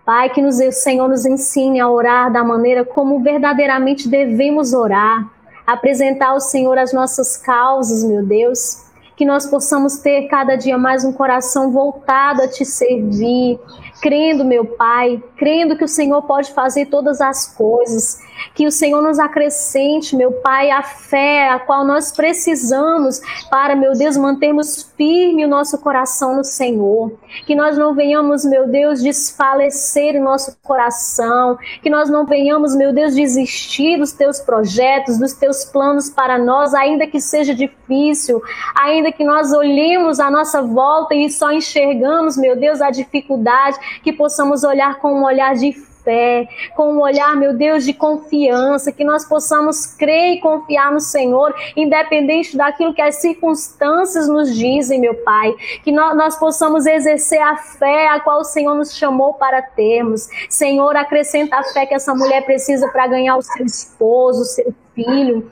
[0.06, 5.32] Pai, que nos, o Senhor nos ensine a orar da maneira como verdadeiramente devemos orar,
[5.66, 8.81] apresentar ao Senhor as nossas causas, meu Deus,
[9.22, 13.60] que nós possamos ter cada dia mais um coração voltado a te servir,
[14.02, 18.20] crendo, meu Pai, crendo que o Senhor pode fazer todas as coisas,
[18.56, 23.94] que o Senhor nos acrescente, meu Pai, a fé a qual nós precisamos para, meu
[23.94, 27.12] Deus, mantermos firme o nosso coração no Senhor,
[27.46, 32.92] que nós não venhamos, meu Deus, desfalecer o nosso coração, que nós não venhamos, meu
[32.92, 38.42] Deus, desistir dos teus projetos, dos teus planos para nós, ainda que seja difícil,
[38.76, 44.14] ainda que nós olhemos à nossa volta e só enxergamos, meu Deus, a dificuldade, que
[44.14, 45.74] possamos olhar com um olhar de
[46.04, 51.00] fé, com um olhar, meu Deus, de confiança, que nós possamos crer e confiar no
[51.00, 57.42] Senhor, independente daquilo que as circunstâncias nos dizem, meu Pai, que nós, nós possamos exercer
[57.42, 60.28] a fé a qual o Senhor nos chamou para termos.
[60.50, 64.74] Senhor, acrescenta a fé que essa mulher precisa para ganhar o seu esposo, o seu
[64.94, 65.50] filho.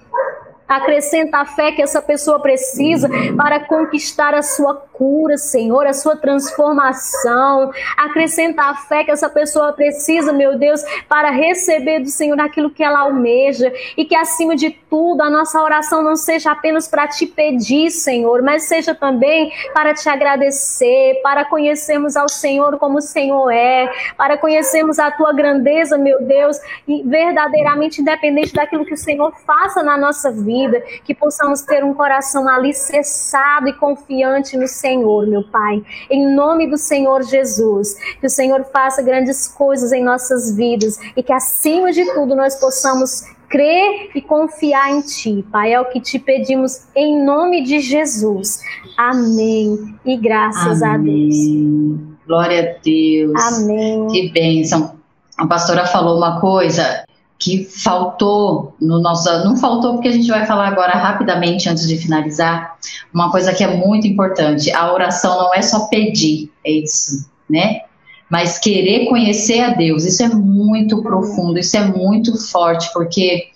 [0.70, 6.16] Acrescenta a fé que essa pessoa precisa para conquistar a sua cura, Senhor, a sua
[6.16, 7.72] transformação.
[7.98, 12.84] Acrescenta a fé que essa pessoa precisa, meu Deus, para receber do Senhor aquilo que
[12.84, 13.74] ela almeja.
[13.98, 18.44] E que, acima de tudo, a nossa oração não seja apenas para te pedir, Senhor,
[18.44, 24.38] mas seja também para te agradecer, para conhecermos ao Senhor como o Senhor é, para
[24.38, 26.60] conhecermos a tua grandeza, meu Deus,
[27.06, 31.94] verdadeiramente independente daquilo que o Senhor faça na nossa vida vida, que possamos ter um
[31.94, 35.84] coração alicerçado e confiante no Senhor, meu Pai.
[36.10, 41.24] Em nome do Senhor Jesus, que o Senhor faça grandes coisas em nossas vidas e
[41.24, 45.74] que acima de tudo nós possamos crer e confiar em Ti, Pai.
[45.74, 48.62] É o que te pedimos em nome de Jesus.
[48.98, 49.96] Amém.
[50.06, 50.94] E graças Amém.
[50.94, 52.20] a Deus.
[52.28, 53.54] Glória a Deus.
[53.54, 54.08] Amém.
[54.08, 55.00] Que bênção.
[55.38, 57.04] A pastora falou uma coisa
[57.40, 59.30] que faltou no nosso.
[59.46, 62.78] Não faltou porque a gente vai falar agora rapidamente antes de finalizar.
[63.14, 67.82] Uma coisa que é muito importante: a oração não é só pedir, é isso, né?
[68.30, 73.48] Mas querer conhecer a Deus, isso é muito profundo, isso é muito forte, porque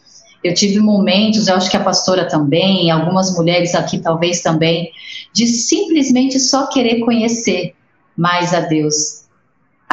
[0.44, 4.90] eu tive momentos, eu acho que a pastora também, algumas mulheres aqui talvez também,
[5.32, 7.76] de simplesmente só querer conhecer
[8.18, 9.24] mais a Deus,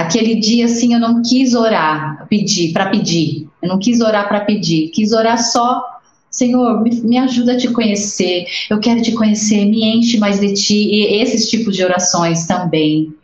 [0.00, 3.49] Aquele dia, assim, eu não quis orar, pedir, para pedir.
[3.62, 4.88] Eu não quis orar para pedir.
[4.88, 5.82] Quis orar só,
[6.30, 8.46] Senhor, me, me, ajuda a te conhecer.
[8.70, 10.88] Eu quero te conhecer, me enche mais de ti.
[10.88, 13.14] E esses tipos de orações também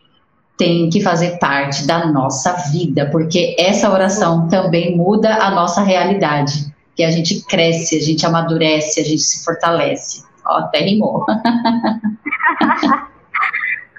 [0.57, 6.75] têm que fazer parte da nossa vida, porque essa oração também muda a nossa realidade.
[6.95, 10.25] Que a gente cresce, a gente amadurece, a gente se fortalece.
[10.47, 11.27] Ó, até rimou.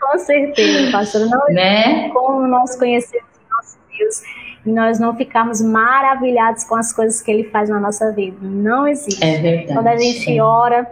[0.02, 1.28] Com certeza, pastor.
[1.28, 2.10] Não né?
[2.10, 4.22] como nós conhecemos nosso Deus
[4.68, 8.38] e nós não ficarmos maravilhados com as coisas que ele faz na nossa vida.
[8.41, 9.24] Não existe.
[9.24, 9.74] É verdade.
[9.74, 10.86] Quando a gente ora,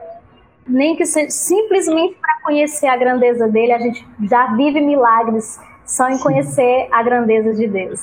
[0.67, 6.09] nem que seja simplesmente para conhecer a grandeza dele, a gente já vive milagres só
[6.09, 7.99] em conhecer a grandeza de Deus.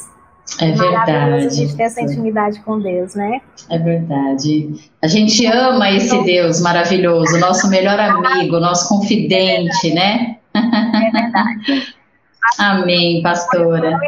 [0.60, 1.46] É verdade.
[1.46, 3.40] A gente ter essa intimidade com Deus, né?
[3.70, 4.90] É verdade.
[5.00, 10.36] A gente ama esse Deus maravilhoso, nosso melhor amigo, nosso confidente, né?
[10.52, 11.94] É verdade.
[12.58, 13.98] Amém, pastora.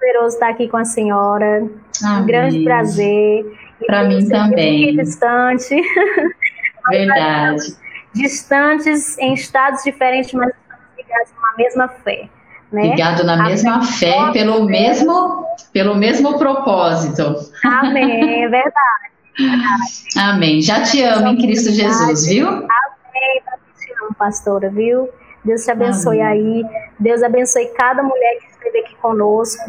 [0.00, 1.68] Prazeroso estar aqui com a senhora.
[2.02, 2.22] Amém.
[2.22, 3.44] Um grande prazer.
[3.86, 4.96] Para mim também.
[4.96, 5.76] distante.
[6.88, 7.76] Verdade.
[8.14, 10.52] Distantes em estados diferentes, mas
[10.96, 12.28] ligados numa mesma fé.
[12.72, 12.82] Né?
[12.82, 17.34] Ligado na mesma fé, pelo mesmo, pelo mesmo propósito.
[17.64, 18.74] Amém, é verdade.
[19.36, 20.04] verdade.
[20.16, 20.62] Amém.
[20.62, 22.48] Já te amo em Cristo Jesus, viu?
[22.48, 25.08] Amém, oração, pastora, viu?
[25.44, 26.62] Deus te abençoe Amém.
[26.62, 26.64] aí.
[26.98, 29.62] Deus abençoe cada mulher que esteve aqui conosco.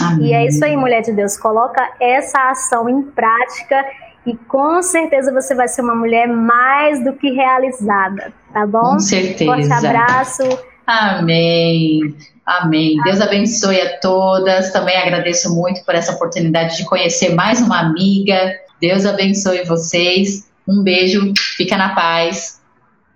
[0.00, 0.28] Amém.
[0.28, 1.36] E é isso aí, mulher de Deus.
[1.36, 3.84] Coloca essa ação em prática
[4.26, 8.92] e com certeza você vai ser uma mulher mais do que realizada, tá bom?
[8.92, 9.44] Com certeza.
[9.44, 10.42] Forte abraço.
[10.86, 12.00] Amém.
[12.44, 12.96] Amém.
[13.04, 14.72] Deus abençoe a todas.
[14.72, 18.54] Também agradeço muito por essa oportunidade de conhecer mais uma amiga.
[18.80, 20.48] Deus abençoe vocês.
[20.66, 21.32] Um beijo.
[21.56, 22.60] Fica na paz.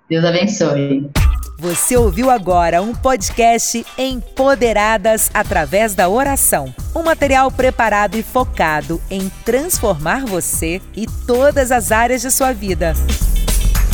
[0.09, 1.11] Deus abençoe.
[1.63, 6.75] Você ouviu agora um podcast Empoderadas através da oração.
[6.93, 12.95] Um material preparado e focado em transformar você e todas as áreas de sua vida.